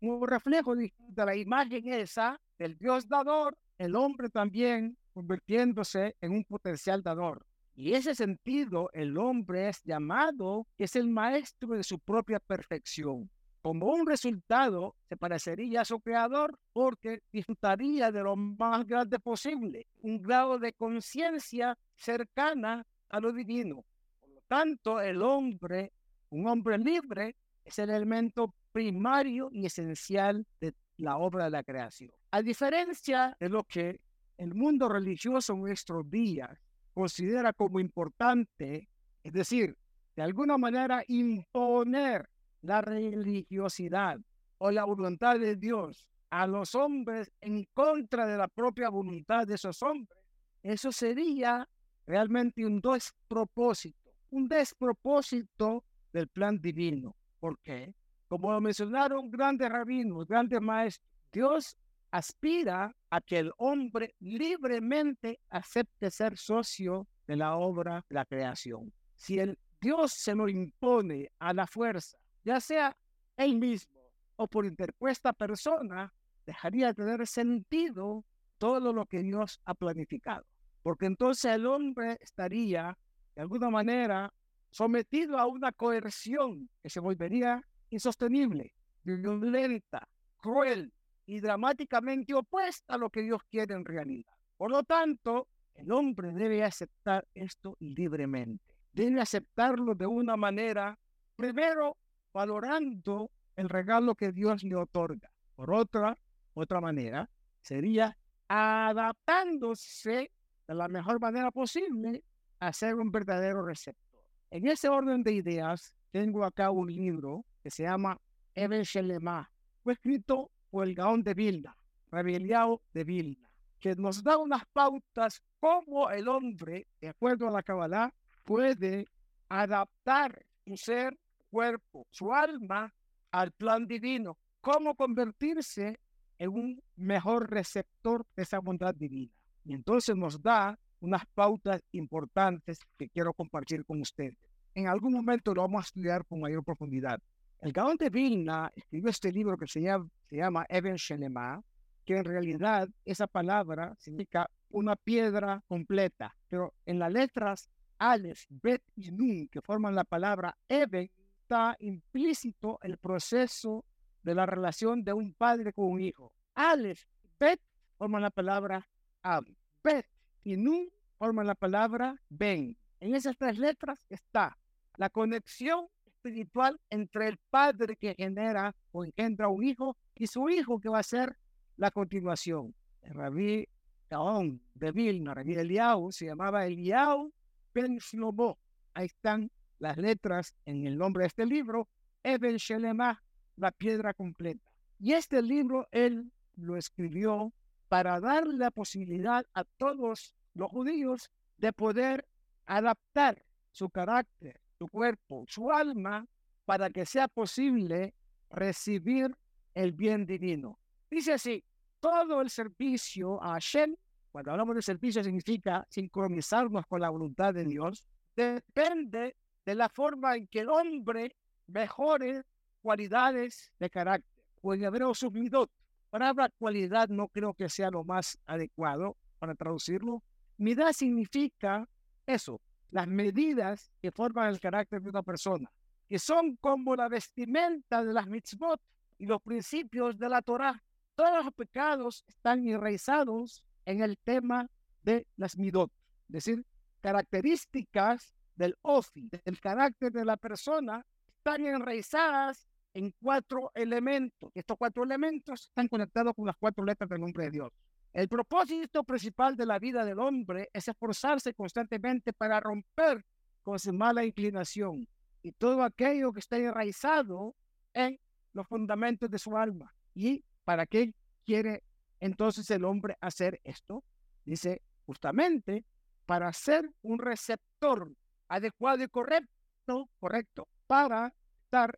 Como 0.00 0.24
reflejo 0.24 0.76
de 0.76 0.92
la 1.16 1.34
imagen 1.34 1.92
esa 1.92 2.40
del 2.56 2.78
Dios 2.78 3.08
dador, 3.08 3.58
el 3.76 3.96
hombre 3.96 4.28
también 4.28 4.96
convirtiéndose 5.12 6.16
en 6.20 6.32
un 6.32 6.44
potencial 6.44 7.02
dador. 7.02 7.44
Y 7.74 7.94
ese 7.94 8.14
sentido, 8.14 8.88
el 8.92 9.18
hombre 9.18 9.68
es 9.68 9.82
llamado, 9.82 10.68
es 10.78 10.94
el 10.94 11.08
maestro 11.08 11.70
de 11.70 11.82
su 11.82 11.98
propia 11.98 12.38
perfección. 12.38 13.28
Como 13.62 13.86
un 13.86 14.06
resultado, 14.06 14.94
se 15.08 15.16
parecería 15.16 15.80
a 15.80 15.84
su 15.84 16.00
creador 16.00 16.56
porque 16.72 17.20
disfrutaría 17.32 18.12
de 18.12 18.22
lo 18.22 18.36
más 18.36 18.86
grande 18.86 19.18
posible, 19.18 19.88
un 20.02 20.22
grado 20.22 20.58
de 20.58 20.72
conciencia 20.72 21.76
cercana 21.96 22.84
a 23.08 23.20
lo 23.20 23.32
divino. 23.32 23.84
Por 24.20 24.30
lo 24.30 24.40
tanto, 24.46 25.00
el 25.00 25.20
hombre, 25.20 25.92
un 26.30 26.46
hombre 26.46 26.78
libre, 26.78 27.34
es 27.64 27.78
el 27.78 27.90
elemento 27.90 28.54
primario 28.72 29.48
y 29.52 29.66
esencial 29.66 30.46
de 30.60 30.74
la 30.96 31.18
obra 31.18 31.44
de 31.44 31.50
la 31.50 31.62
creación. 31.62 32.10
A 32.30 32.42
diferencia 32.42 33.36
de 33.38 33.48
lo 33.48 33.64
que 33.64 34.00
el 34.38 34.54
mundo 34.54 34.88
religioso 34.88 35.52
en 35.52 35.60
nuestros 35.60 36.08
días 36.08 36.58
considera 36.94 37.52
como 37.52 37.80
importante, 37.80 38.88
es 39.22 39.32
decir, 39.32 39.76
de 40.16 40.22
alguna 40.22 40.58
manera 40.58 41.02
imponer 41.08 42.28
la 42.62 42.80
religiosidad 42.80 44.18
o 44.58 44.70
la 44.70 44.84
voluntad 44.84 45.38
de 45.38 45.56
Dios 45.56 46.06
a 46.30 46.46
los 46.46 46.74
hombres 46.74 47.30
en 47.40 47.64
contra 47.74 48.26
de 48.26 48.36
la 48.36 48.48
propia 48.48 48.88
voluntad 48.88 49.46
de 49.46 49.54
esos 49.54 49.82
hombres, 49.82 50.18
eso 50.62 50.92
sería 50.92 51.68
realmente 52.06 52.64
un 52.64 52.80
despropósito, 52.80 54.10
un 54.30 54.48
despropósito 54.48 55.84
del 56.12 56.28
plan 56.28 56.60
divino. 56.60 57.16
¿Por 57.42 57.58
qué? 57.58 57.92
Como 58.28 58.60
mencionaron 58.60 59.28
grandes 59.28 59.68
rabinos, 59.68 60.28
grandes 60.28 60.60
maestros, 60.60 61.10
Dios 61.32 61.76
aspira 62.12 62.94
a 63.10 63.20
que 63.20 63.40
el 63.40 63.52
hombre 63.56 64.14
libremente 64.20 65.40
acepte 65.50 66.08
ser 66.12 66.38
socio 66.38 67.08
de 67.26 67.34
la 67.34 67.56
obra 67.56 68.04
de 68.08 68.14
la 68.14 68.24
creación. 68.26 68.92
Si 69.16 69.40
el 69.40 69.58
Dios 69.80 70.12
se 70.12 70.36
lo 70.36 70.48
impone 70.48 71.32
a 71.40 71.52
la 71.52 71.66
fuerza, 71.66 72.16
ya 72.44 72.60
sea 72.60 72.96
él 73.36 73.58
mismo 73.58 73.98
o 74.36 74.46
por 74.46 74.64
interpuesta 74.64 75.32
persona, 75.32 76.14
dejaría 76.46 76.92
de 76.92 76.94
tener 76.94 77.26
sentido 77.26 78.24
todo 78.58 78.92
lo 78.92 79.04
que 79.06 79.20
Dios 79.24 79.60
ha 79.64 79.74
planificado. 79.74 80.46
Porque 80.84 81.06
entonces 81.06 81.46
el 81.46 81.66
hombre 81.66 82.18
estaría, 82.20 82.96
de 83.34 83.42
alguna 83.42 83.68
manera, 83.68 84.32
sometido 84.72 85.38
a 85.38 85.46
una 85.46 85.70
coerción 85.70 86.68
que 86.82 86.88
se 86.88 86.98
volvería 86.98 87.62
insostenible, 87.90 88.74
violenta, 89.04 90.08
cruel 90.38 90.92
y 91.26 91.40
dramáticamente 91.40 92.34
opuesta 92.34 92.94
a 92.94 92.98
lo 92.98 93.10
que 93.10 93.20
Dios 93.22 93.42
quiere 93.50 93.74
en 93.74 93.84
realidad. 93.84 94.32
Por 94.56 94.70
lo 94.70 94.82
tanto, 94.82 95.46
el 95.74 95.92
hombre 95.92 96.32
debe 96.32 96.64
aceptar 96.64 97.28
esto 97.34 97.76
libremente. 97.80 98.74
Debe 98.92 99.20
aceptarlo 99.20 99.94
de 99.94 100.06
una 100.06 100.36
manera, 100.36 100.98
primero, 101.36 101.98
valorando 102.32 103.30
el 103.56 103.68
regalo 103.68 104.14
que 104.14 104.32
Dios 104.32 104.64
le 104.64 104.76
otorga. 104.76 105.30
Por 105.54 105.70
otra, 105.72 106.18
otra 106.54 106.80
manera, 106.80 107.28
sería 107.60 108.16
adaptándose 108.48 110.30
de 110.66 110.74
la 110.74 110.88
mejor 110.88 111.20
manera 111.20 111.50
posible 111.50 112.24
a 112.58 112.72
ser 112.72 112.94
un 112.94 113.10
verdadero 113.10 113.64
receptor. 113.64 114.11
En 114.52 114.68
ese 114.68 114.90
orden 114.90 115.22
de 115.22 115.32
ideas, 115.32 115.94
tengo 116.10 116.44
acá 116.44 116.70
un 116.70 116.92
libro 116.92 117.46
que 117.62 117.70
se 117.70 117.84
llama 117.84 118.20
Eben 118.54 118.82
Shelema. 118.82 119.50
Fue 119.82 119.94
escrito 119.94 120.50
por 120.70 120.86
el 120.86 120.94
Gaón 120.94 121.22
de 121.22 121.32
Vilna, 121.32 121.74
Rebeliao 122.10 122.82
de 122.92 123.02
Vilna, 123.02 123.48
que 123.80 123.94
nos 123.94 124.22
da 124.22 124.36
unas 124.36 124.66
pautas 124.66 125.42
cómo 125.58 126.10
el 126.10 126.28
hombre, 126.28 126.86
de 127.00 127.08
acuerdo 127.08 127.48
a 127.48 127.50
la 127.50 127.62
Kabbalah, 127.62 128.12
puede 128.44 129.06
adaptar 129.48 130.44
su 130.66 130.76
ser, 130.76 131.18
cuerpo, 131.48 132.06
su 132.10 132.30
alma 132.30 132.92
al 133.30 133.52
plan 133.52 133.86
divino, 133.86 134.36
cómo 134.60 134.94
convertirse 134.94 135.98
en 136.36 136.50
un 136.50 136.82
mejor 136.96 137.50
receptor 137.50 138.26
de 138.36 138.42
esa 138.42 138.58
bondad 138.58 138.94
divina. 138.94 139.32
Y 139.64 139.72
entonces 139.72 140.14
nos 140.14 140.42
da 140.42 140.78
unas 141.02 141.26
pautas 141.34 141.82
importantes 141.90 142.78
que 142.96 143.08
quiero 143.08 143.34
compartir 143.34 143.84
con 143.84 144.00
ustedes. 144.00 144.36
En 144.74 144.86
algún 144.86 145.12
momento 145.12 145.52
lo 145.52 145.62
vamos 145.62 145.80
a 145.80 145.86
estudiar 145.86 146.24
con 146.24 146.40
mayor 146.40 146.64
profundidad. 146.64 147.20
El 147.60 147.72
Gaón 147.72 147.96
de 147.96 148.08
Vilna 148.08 148.70
escribió 148.74 149.10
este 149.10 149.32
libro 149.32 149.58
que 149.58 149.66
se 149.66 149.82
llama, 149.82 150.08
se 150.30 150.36
llama 150.36 150.64
Eben 150.68 150.96
Shelema, 150.96 151.60
que 152.04 152.18
en 152.18 152.24
realidad 152.24 152.88
esa 153.04 153.26
palabra 153.26 153.94
significa 153.98 154.48
una 154.70 154.96
piedra 154.96 155.62
completa, 155.66 156.34
pero 156.48 156.72
en 156.86 156.98
las 156.98 157.12
letras 157.12 157.68
Aleph, 157.98 158.44
Bet 158.48 158.82
y 158.96 159.10
Nun, 159.10 159.48
que 159.48 159.60
forman 159.60 159.94
la 159.94 160.04
palabra 160.04 160.56
Eben, 160.68 161.10
está 161.42 161.76
implícito 161.80 162.78
el 162.82 162.96
proceso 162.98 163.84
de 164.22 164.34
la 164.34 164.46
relación 164.46 165.02
de 165.02 165.12
un 165.12 165.34
padre 165.34 165.72
con 165.72 165.86
un 165.90 166.00
hijo. 166.00 166.32
Aleph, 166.54 167.02
Bet 167.38 167.60
forman 167.98 168.22
la 168.22 168.30
palabra 168.30 168.86
Ab. 169.22 169.44
Bet 169.82 170.06
y 170.44 170.56
Nun 170.56 170.88
forman 171.18 171.46
la 171.46 171.54
palabra 171.54 172.20
Ben. 172.28 172.76
En 173.00 173.14
esas 173.14 173.36
tres 173.36 173.58
letras 173.58 174.04
está 174.08 174.58
la 174.96 175.10
conexión 175.10 175.86
espiritual 176.06 176.80
entre 176.90 177.28
el 177.28 177.38
padre 177.50 177.96
que 177.96 178.14
genera 178.14 178.74
o 178.92 179.04
engendra 179.04 179.48
un 179.48 179.64
hijo 179.64 179.96
y 180.14 180.26
su 180.26 180.48
hijo 180.48 180.78
que 180.78 180.88
va 180.88 181.00
a 181.00 181.02
ser 181.02 181.36
la 181.76 181.90
continuación. 181.90 182.74
El 183.02 183.14
rabí 183.14 183.68
Gaón 184.08 184.60
de 184.74 184.92
Vilna, 184.92 185.34
rabí 185.34 185.54
Eliau, 185.54 186.12
se 186.12 186.26
llamaba 186.26 186.66
Eliau 186.66 187.32
Ben 187.74 187.96
Shlomo. 187.98 188.58
Ahí 188.94 189.06
están 189.06 189.50
las 189.78 189.96
letras 189.96 190.54
en 190.64 190.86
el 190.86 190.96
nombre 190.96 191.22
de 191.22 191.28
este 191.28 191.46
libro, 191.46 191.88
Eben 192.22 192.56
Shelema, 192.56 193.22
la 193.56 193.72
piedra 193.72 194.14
completa. 194.14 194.70
Y 195.00 195.12
este 195.14 195.42
libro 195.42 195.88
él 195.90 196.30
lo 196.54 196.76
escribió 196.76 197.52
para 197.92 198.18
dar 198.20 198.46
la 198.46 198.70
posibilidad 198.70 199.44
a 199.52 199.64
todos 199.64 200.34
los 200.54 200.70
judíos 200.70 201.30
de 201.58 201.74
poder 201.74 202.26
adaptar 202.64 203.44
su 203.70 203.90
carácter, 203.90 204.62
su 204.78 204.88
cuerpo, 204.88 205.44
su 205.46 205.70
alma, 205.70 206.26
para 206.64 206.88
que 206.88 207.04
sea 207.04 207.28
posible 207.28 208.14
recibir 208.48 209.36
el 209.74 209.92
bien 209.92 210.24
divino. 210.24 210.78
Dice 211.10 211.34
así, 211.34 211.62
todo 212.00 212.40
el 212.40 212.48
servicio 212.48 213.42
a 213.42 213.52
Hashem, 213.60 213.94
cuando 214.30 214.52
hablamos 214.52 214.74
de 214.76 214.80
servicio 214.80 215.22
significa 215.22 215.86
sincronizarnos 215.90 216.86
con 216.86 216.98
la 216.98 217.10
voluntad 217.10 217.52
de 217.52 217.66
Dios, 217.66 218.06
depende 218.34 219.36
de 219.66 219.74
la 219.74 219.90
forma 219.90 220.36
en 220.36 220.46
que 220.46 220.60
el 220.60 220.70
hombre 220.70 221.36
mejore 221.66 222.42
cualidades 222.80 223.70
de 223.78 223.90
carácter. 223.90 224.42
O 224.62 224.72
en 224.72 224.82
hebreo, 224.82 225.12
sus 225.14 225.30
midot. 225.30 225.70
Palabra 226.12 226.50
cualidad 226.58 227.08
no 227.08 227.28
creo 227.28 227.54
que 227.54 227.70
sea 227.70 227.90
lo 227.90 228.04
más 228.04 228.36
adecuado 228.44 229.16
para 229.38 229.54
traducirlo. 229.54 230.22
Midad 230.58 230.92
significa 230.92 231.88
eso, 232.26 232.60
las 232.90 233.08
medidas 233.08 233.90
que 234.02 234.12
forman 234.12 234.50
el 234.50 234.60
carácter 234.60 235.00
de 235.00 235.08
una 235.08 235.22
persona, 235.22 235.72
que 236.10 236.18
son 236.18 236.56
como 236.56 236.94
la 236.96 237.08
vestimenta 237.08 238.04
de 238.04 238.12
las 238.12 238.26
mitzvot 238.26 238.78
y 239.16 239.24
los 239.24 239.40
principios 239.40 240.18
de 240.18 240.28
la 240.28 240.42
Torah. 240.42 240.84
Todos 241.14 241.46
los 241.46 241.54
pecados 241.54 242.24
están 242.28 242.68
enraizados 242.68 243.64
en 243.86 244.02
el 244.02 244.18
tema 244.18 244.68
de 245.02 245.26
las 245.36 245.56
midot, 245.56 245.90
es 246.28 246.44
decir, 246.44 246.66
características 247.00 248.34
del 248.54 248.76
ofi, 248.82 249.30
del 249.46 249.58
carácter 249.60 250.12
de 250.12 250.26
la 250.26 250.36
persona, 250.36 251.06
están 251.38 251.64
enraizadas 251.64 252.68
en 252.94 253.14
cuatro 253.20 253.70
elementos. 253.74 254.50
Estos 254.54 254.76
cuatro 254.76 255.04
elementos 255.04 255.64
están 255.64 255.88
conectados 255.88 256.34
con 256.34 256.46
las 256.46 256.56
cuatro 256.56 256.84
letras 256.84 257.08
del 257.08 257.20
nombre 257.20 257.44
de 257.44 257.50
Dios. 257.50 257.72
El 258.12 258.28
propósito 258.28 259.04
principal 259.04 259.56
de 259.56 259.64
la 259.64 259.78
vida 259.78 260.04
del 260.04 260.18
hombre 260.18 260.68
es 260.72 260.86
esforzarse 260.86 261.54
constantemente 261.54 262.32
para 262.32 262.60
romper 262.60 263.24
con 263.62 263.78
su 263.78 263.92
mala 263.92 264.24
inclinación 264.24 265.08
y 265.42 265.52
todo 265.52 265.82
aquello 265.82 266.32
que 266.32 266.40
está 266.40 266.58
enraizado 266.58 267.54
en 267.94 268.18
los 268.52 268.66
fundamentos 268.68 269.30
de 269.30 269.38
su 269.38 269.56
alma. 269.56 269.94
¿Y 270.14 270.44
para 270.64 270.86
qué 270.86 271.14
quiere 271.44 271.82
entonces 272.20 272.70
el 272.70 272.84
hombre 272.84 273.16
hacer 273.20 273.60
esto? 273.64 274.04
Dice 274.44 274.82
justamente 275.06 275.84
para 276.26 276.52
ser 276.52 276.90
un 277.02 277.18
receptor 277.18 278.14
adecuado 278.48 279.02
y 279.02 279.08
correcto, 279.08 280.10
correcto, 280.20 280.68
para 280.86 281.34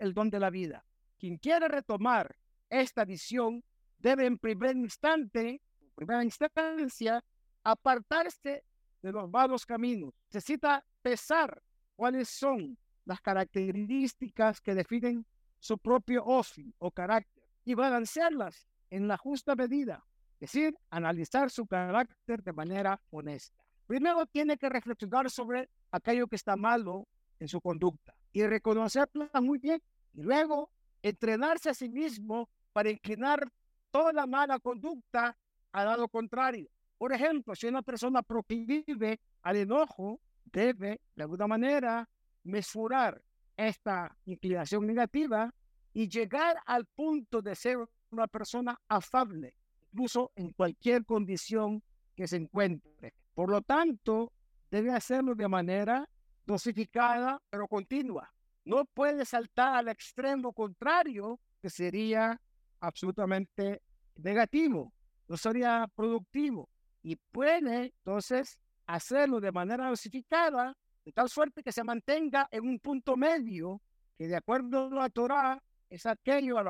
el 0.00 0.14
don 0.14 0.30
de 0.30 0.38
la 0.38 0.50
vida. 0.50 0.84
Quien 1.18 1.36
quiere 1.38 1.68
retomar 1.68 2.36
esta 2.70 3.04
visión 3.04 3.64
debe 3.98 4.26
en 4.26 4.38
primer 4.38 4.76
instante, 4.76 5.60
en 5.80 5.90
primera 5.94 6.22
instancia, 6.22 7.24
apartarse 7.64 8.64
de 9.02 9.12
los 9.12 9.28
malos 9.30 9.66
caminos. 9.66 10.14
Necesita 10.32 10.84
pesar 11.02 11.62
cuáles 11.96 12.28
son 12.28 12.78
las 13.04 13.20
características 13.20 14.60
que 14.60 14.74
definen 14.74 15.26
su 15.58 15.78
propio 15.78 16.24
ofi 16.24 16.72
o 16.78 16.90
carácter 16.90 17.42
y 17.64 17.74
balancearlas 17.74 18.68
en 18.90 19.08
la 19.08 19.16
justa 19.16 19.56
medida, 19.56 20.04
es 20.34 20.52
decir, 20.52 20.76
analizar 20.90 21.50
su 21.50 21.66
carácter 21.66 22.42
de 22.42 22.52
manera 22.52 23.00
honesta. 23.10 23.64
Primero 23.86 24.26
tiene 24.26 24.56
que 24.56 24.68
reflexionar 24.68 25.30
sobre 25.30 25.68
aquello 25.90 26.26
que 26.26 26.36
está 26.36 26.56
malo 26.56 27.08
en 27.40 27.48
su 27.48 27.60
conducta 27.60 28.14
y 28.34 28.42
reconocerla 28.46 29.30
muy 29.40 29.58
bien. 29.58 29.80
Y 30.12 30.22
luego 30.22 30.70
entrenarse 31.02 31.70
a 31.70 31.74
sí 31.74 31.88
mismo 31.88 32.50
para 32.72 32.90
inclinar 32.90 33.50
toda 33.90 34.12
la 34.12 34.26
mala 34.26 34.58
conducta 34.58 35.34
al 35.72 35.86
lado 35.86 36.08
contrario. 36.08 36.68
Por 36.98 37.12
ejemplo, 37.12 37.54
si 37.54 37.68
una 37.68 37.80
persona 37.82 38.22
proclive 38.22 39.20
al 39.42 39.56
enojo, 39.56 40.20
debe 40.44 41.00
de 41.14 41.22
alguna 41.22 41.46
manera 41.46 42.08
mesurar 42.42 43.22
esta 43.56 44.16
inclinación 44.24 44.86
negativa 44.86 45.54
y 45.92 46.08
llegar 46.08 46.56
al 46.66 46.86
punto 46.86 47.40
de 47.40 47.54
ser 47.54 47.78
una 48.10 48.26
persona 48.26 48.80
afable, 48.88 49.54
incluso 49.92 50.32
en 50.34 50.50
cualquier 50.50 51.04
condición 51.04 51.82
que 52.16 52.26
se 52.26 52.36
encuentre. 52.36 53.14
Por 53.32 53.48
lo 53.48 53.62
tanto, 53.62 54.32
debe 54.70 54.90
hacerlo 54.90 55.36
de 55.36 55.46
manera 55.46 56.08
dosificada, 56.46 57.40
pero 57.50 57.68
continua. 57.68 58.32
No 58.64 58.84
puede 58.84 59.24
saltar 59.24 59.76
al 59.76 59.88
extremo 59.88 60.52
contrario, 60.52 61.40
que 61.60 61.70
sería 61.70 62.40
absolutamente 62.80 63.82
negativo, 64.16 64.92
no 65.28 65.36
sería 65.36 65.88
productivo. 65.94 66.68
Y 67.02 67.16
puede 67.16 67.86
entonces 67.86 68.58
hacerlo 68.86 69.40
de 69.40 69.52
manera 69.52 69.88
dosificada, 69.88 70.76
de 71.04 71.12
tal 71.12 71.28
suerte 71.28 71.62
que 71.62 71.72
se 71.72 71.84
mantenga 71.84 72.48
en 72.50 72.66
un 72.66 72.78
punto 72.78 73.16
medio, 73.16 73.80
que 74.16 74.26
de 74.26 74.36
acuerdo 74.36 74.86
a 74.86 74.94
la 74.94 75.10
Torah 75.10 75.62
es 75.90 76.06
aquello 76.06 76.58
a, 76.58 76.64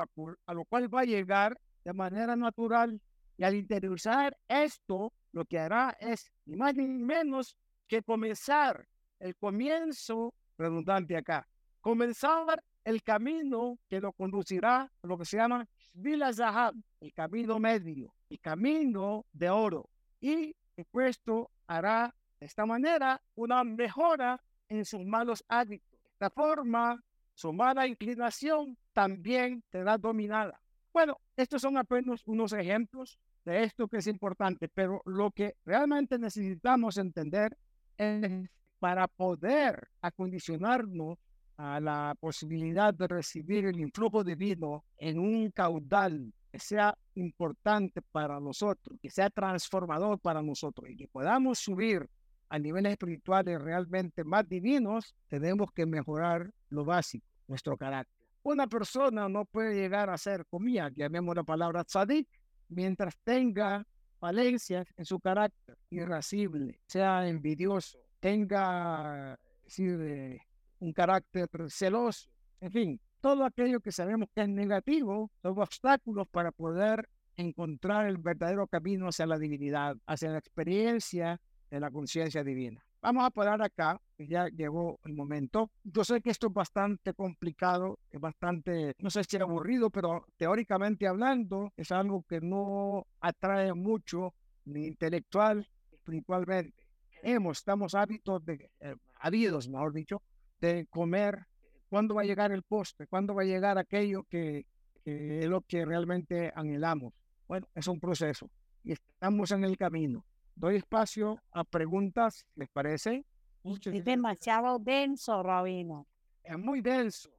lo 0.53 0.65
cual 0.65 0.93
va 0.93 1.01
a 1.01 1.05
llegar 1.05 1.59
de 1.83 1.93
manera 1.93 2.35
natural. 2.35 3.01
Y 3.37 3.43
al 3.43 3.55
interiorizar 3.55 4.37
esto, 4.47 5.13
lo 5.31 5.45
que 5.45 5.59
hará 5.59 5.95
es 5.99 6.31
ni 6.45 6.55
más 6.55 6.75
ni 6.75 6.87
menos 6.87 7.55
que 7.87 8.01
comenzar 8.01 8.87
el 9.19 9.35
comienzo 9.35 10.33
redundante 10.57 11.17
acá, 11.17 11.47
comenzar 11.81 12.63
el 12.83 13.01
camino 13.03 13.79
que 13.89 13.99
lo 13.99 14.13
conducirá 14.13 14.91
a 15.01 15.07
lo 15.07 15.17
que 15.17 15.25
se 15.25 15.37
llama 15.37 15.67
Vila 15.93 16.31
Zahab, 16.31 16.75
el 17.01 17.13
camino 17.13 17.59
medio, 17.59 18.13
el 18.29 18.39
camino 18.39 19.25
de 19.33 19.49
oro. 19.49 19.89
Y 20.21 20.55
esto 21.01 21.51
hará 21.67 22.13
de 22.39 22.45
esta 22.45 22.65
manera 22.65 23.21
una 23.35 23.63
mejora 23.63 24.41
en 24.69 24.85
sus 24.85 25.05
malos 25.05 25.43
hábitos. 25.47 25.99
De 26.01 26.09
esta 26.09 26.29
forma, 26.29 27.03
su 27.33 27.51
mala 27.51 27.87
inclinación 27.87 28.77
también 28.93 29.63
será 29.71 29.97
dominada. 29.97 30.61
Bueno, 30.93 31.19
estos 31.35 31.61
son 31.61 31.77
apenas 31.77 32.21
unos 32.25 32.53
ejemplos 32.53 33.19
de 33.43 33.63
esto 33.63 33.87
que 33.87 33.97
es 33.97 34.07
importante, 34.07 34.69
pero 34.69 35.01
lo 35.05 35.31
que 35.31 35.55
realmente 35.65 36.17
necesitamos 36.17 36.97
entender 36.97 37.57
es 37.97 38.49
para 38.85 39.07
poder 39.07 39.87
acondicionarnos 39.99 41.17
a 41.57 41.79
la 41.79 42.15
posibilidad 42.19 42.93
de 42.93 43.07
recibir 43.07 43.65
el 43.65 43.79
influjo 43.79 44.23
divino 44.23 44.85
en 44.99 45.17
un 45.17 45.49
caudal 45.49 46.31
que 46.51 46.59
sea 46.59 46.95
importante 47.15 48.03
para 48.11 48.39
nosotros, 48.39 48.95
que 49.01 49.09
sea 49.09 49.31
transformador 49.31 50.19
para 50.19 50.43
nosotros 50.43 50.87
y 50.87 50.97
que 50.97 51.07
podamos 51.07 51.57
subir 51.57 52.07
a 52.47 52.59
niveles 52.59 52.91
espirituales 52.91 53.59
realmente 53.59 54.23
más 54.23 54.47
divinos, 54.47 55.15
tenemos 55.29 55.71
que 55.71 55.87
mejorar 55.87 56.51
lo 56.69 56.85
básico, 56.85 57.25
nuestro 57.47 57.75
carácter. 57.77 58.23
Una 58.43 58.67
persona 58.67 59.27
no 59.27 59.45
puede 59.45 59.73
llegar 59.73 60.11
a 60.11 60.17
ser 60.19 60.45
comida, 60.45 60.91
llamemos 60.95 61.35
la 61.35 61.43
palabra 61.43 61.83
tzadik, 61.83 62.27
mientras 62.69 63.17
tenga 63.23 63.83
falencias 64.19 64.85
en 64.95 65.05
su 65.05 65.19
carácter, 65.19 65.75
irascible, 65.89 66.79
sea 66.85 67.27
envidioso, 67.27 68.04
tenga 68.25 69.37
decir, 69.63 70.41
un 70.79 70.93
carácter 70.93 71.47
celoso, 71.69 72.27
en 72.59 72.71
fin, 72.71 73.01
todo 73.21 73.45
aquello 73.45 73.79
que 73.81 73.91
sabemos 73.91 74.29
que 74.33 74.41
es 74.41 74.49
negativo 74.49 75.29
son 75.43 75.59
obstáculos 75.59 76.27
para 76.29 76.51
poder 76.51 77.07
encontrar 77.37 78.07
el 78.07 78.17
verdadero 78.17 78.65
camino 78.65 79.09
hacia 79.09 79.27
la 79.27 79.37
divinidad, 79.37 79.95
hacia 80.07 80.31
la 80.31 80.39
experiencia 80.39 81.39
de 81.69 81.79
la 81.79 81.91
conciencia 81.91 82.43
divina. 82.43 82.83
Vamos 82.99 83.25
a 83.25 83.29
parar 83.29 83.61
acá, 83.61 84.01
ya 84.17 84.47
llegó 84.47 84.99
el 85.03 85.13
momento. 85.13 85.69
Yo 85.83 86.03
sé 86.03 86.19
que 86.19 86.31
esto 86.31 86.47
es 86.47 86.53
bastante 86.53 87.13
complicado, 87.13 87.99
es 88.09 88.19
bastante, 88.19 88.95
no 88.97 89.11
sé 89.11 89.23
si 89.23 89.37
aburrido, 89.37 89.91
pero 89.91 90.25
teóricamente 90.35 91.05
hablando 91.05 91.71
es 91.77 91.91
algo 91.91 92.23
que 92.27 92.41
no 92.41 93.05
atrae 93.19 93.71
mucho 93.75 94.33
ni 94.63 94.87
intelectual, 94.87 95.69
espiritualmente. 95.91 96.84
Hemos, 97.27 97.57
estamos 97.57 97.95
hábitos 97.95 98.45
de, 98.45 98.69
eh, 98.79 98.95
habidos, 99.15 99.67
mejor 99.67 99.93
dicho, 99.93 100.21
de 100.59 100.85
comer. 100.89 101.45
¿Cuándo 101.89 102.15
va 102.15 102.21
a 102.21 102.25
llegar 102.25 102.51
el 102.51 102.63
postre? 102.63 103.07
¿Cuándo 103.07 103.33
va 103.33 103.41
a 103.43 103.45
llegar 103.45 103.77
aquello 103.77 104.23
que, 104.29 104.65
que 105.03 105.39
es 105.39 105.45
lo 105.47 105.61
que 105.61 105.85
realmente 105.85 106.51
anhelamos? 106.55 107.13
Bueno, 107.47 107.67
es 107.73 107.87
un 107.87 107.99
proceso 107.99 108.49
y 108.83 108.91
estamos 108.91 109.51
en 109.51 109.63
el 109.63 109.77
camino 109.77 110.25
doy 110.55 110.77
espacio 110.77 111.41
a 111.51 111.63
preguntas, 111.63 112.45
¿les 112.55 112.69
parece? 112.69 113.25
Es 113.63 114.05
demasiado 114.05 114.79
denso, 114.79 115.43
Rabino. 115.43 116.07
Es 116.43 116.57
muy 116.57 116.81
denso. 116.81 117.29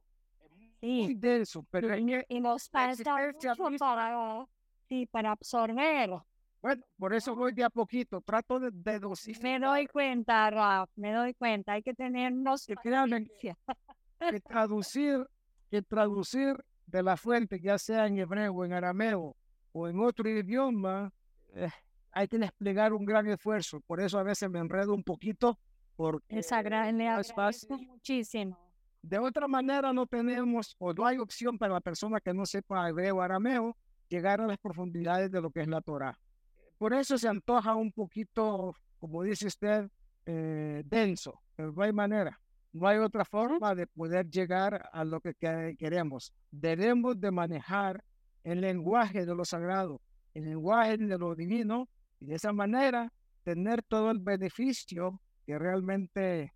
sí. 0.79 1.03
Muy 1.03 1.13
denso, 1.15 1.65
pero 1.69 1.97
y, 1.97 2.25
y 2.27 2.39
nos 2.39 2.69
falta 2.69 3.17
mucho 3.33 3.53
para, 3.79 4.45
sí, 4.87 5.05
para 5.07 5.31
absorber. 5.31 6.11
Bueno, 6.61 6.83
por 6.97 7.13
eso 7.13 7.35
voy 7.35 7.53
de 7.53 7.63
a 7.63 7.69
poquito, 7.69 8.21
trato 8.21 8.59
de, 8.59 8.71
de 8.71 8.99
Me 9.41 9.59
doy 9.59 9.87
cuenta, 9.87 10.49
Raf, 10.49 10.89
me 10.95 11.13
doy 11.13 11.33
cuenta, 11.33 11.73
hay 11.73 11.83
que 11.83 11.93
tenernos 11.93 12.65
que, 12.65 12.75
que 12.75 14.39
traducir, 14.41 15.25
que 15.69 15.81
traducir 15.81 16.55
de 16.87 17.03
la 17.03 17.15
fuente, 17.15 17.59
ya 17.59 17.77
sea 17.77 18.07
en 18.07 18.17
hebreo 18.17 18.65
en 18.65 18.73
arameo 18.73 19.35
o 19.71 19.87
en 19.87 19.99
otro 19.99 20.27
idioma, 20.27 21.11
eh, 21.53 21.69
hay 22.11 22.27
que 22.27 22.39
desplegar 22.39 22.93
un 22.93 23.05
gran 23.05 23.27
esfuerzo. 23.27 23.79
Por 23.81 24.01
eso 24.01 24.17
a 24.17 24.23
veces 24.23 24.49
me 24.49 24.59
enredo 24.59 24.93
un 24.93 25.03
poquito. 25.03 25.59
Porque 25.95 26.41
gran 26.63 26.97
le 26.97 27.19
es 27.19 27.33
fácil. 27.33 27.69
muchísimo. 27.87 28.57
De 29.01 29.19
otra 29.19 29.47
manera 29.47 29.93
no 29.93 30.05
tenemos 30.05 30.75
o 30.79 30.93
no 30.93 31.05
hay 31.05 31.17
opción 31.17 31.57
para 31.57 31.73
la 31.73 31.81
persona 31.81 32.19
que 32.19 32.33
no 32.33 32.45
sepa 32.45 32.89
hebreo 32.89 33.17
o 33.17 33.21
arameo 33.21 33.77
llegar 34.09 34.41
a 34.41 34.47
las 34.47 34.57
profundidades 34.57 35.31
de 35.31 35.41
lo 35.41 35.51
que 35.51 35.61
es 35.61 35.67
la 35.67 35.81
Torah. 35.81 36.17
Por 36.77 36.93
eso 36.93 37.17
se 37.17 37.27
antoja 37.27 37.75
un 37.75 37.91
poquito, 37.91 38.75
como 38.99 39.23
dice 39.23 39.47
usted, 39.47 39.89
eh, 40.25 40.83
denso, 40.85 41.41
pero 41.55 41.71
no 41.71 41.81
hay 41.81 41.91
manera. 41.91 42.39
No 42.73 42.87
hay 42.87 42.99
otra 42.99 43.25
forma 43.25 43.73
de 43.73 43.87
poder 43.87 44.29
llegar 44.29 44.89
a 44.91 45.03
lo 45.03 45.19
que 45.19 45.33
queremos. 45.33 46.33
Debemos 46.51 47.19
de 47.19 47.31
manejar 47.31 48.03
el 48.43 48.61
lenguaje 48.61 49.25
de 49.25 49.33
lo 49.33 49.45
sagrado, 49.45 50.01
el 50.33 50.45
lenguaje 50.45 50.97
de 50.97 51.17
lo 51.17 51.33
divino 51.33 51.89
y 52.19 52.27
de 52.27 52.35
esa 52.35 52.53
manera 52.53 53.11
tener 53.43 53.81
todo 53.81 54.11
el 54.11 54.19
beneficio 54.19 55.21
que 55.45 55.57
realmente, 55.57 56.53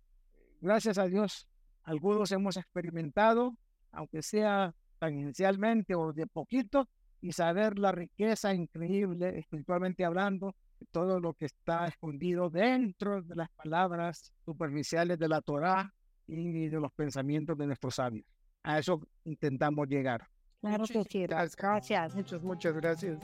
gracias 0.60 0.98
a 0.98 1.06
Dios, 1.06 1.48
algunos 1.82 2.30
hemos 2.30 2.56
experimentado, 2.56 3.56
aunque 3.90 4.22
sea 4.22 4.74
tangencialmente 4.98 5.94
o 5.94 6.12
de 6.12 6.26
poquito, 6.26 6.88
y 7.22 7.32
saber 7.32 7.78
la 7.78 7.92
riqueza 7.92 8.52
increíble, 8.52 9.38
espiritualmente 9.38 10.04
hablando, 10.04 10.54
de 10.78 10.86
todo 10.90 11.20
lo 11.20 11.32
que 11.32 11.46
está 11.46 11.86
escondido 11.86 12.50
dentro 12.50 13.22
de 13.22 13.34
las 13.34 13.48
palabras 13.50 14.32
superficiales 14.44 15.18
de 15.18 15.28
la 15.28 15.40
Torá 15.40 15.94
y 16.26 16.68
de 16.68 16.80
los 16.80 16.92
pensamientos 16.92 17.56
de 17.56 17.66
nuestros 17.66 17.94
sabios. 17.94 18.26
A 18.62 18.78
eso 18.78 19.00
intentamos 19.24 19.88
llegar. 19.88 20.28
Claro 20.60 20.84
que 20.84 21.02
sí. 21.04 21.26
Gracias. 21.26 22.14
Muchas, 22.14 22.42
muchas 22.42 22.74
gracias. 22.74 23.18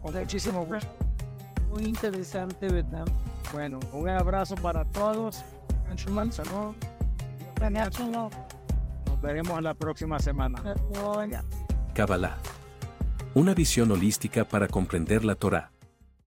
Con 0.00 0.14
muchísimo 0.14 0.64
gusto 0.64 1.04
muy 1.74 1.84
interesante, 1.84 2.68
¿verdad? 2.68 3.04
Bueno, 3.52 3.80
un 3.92 4.08
abrazo 4.08 4.54
para 4.54 4.84
todos. 4.84 5.44
Nos 9.06 9.20
veremos 9.20 9.62
la 9.62 9.74
próxima 9.74 10.18
semana. 10.18 10.62
Kabbalah. 11.94 12.38
Una 13.34 13.52
visión 13.52 13.90
holística 13.90 14.44
para 14.44 14.68
comprender 14.68 15.24
la 15.24 15.34
Torah. 15.34 15.73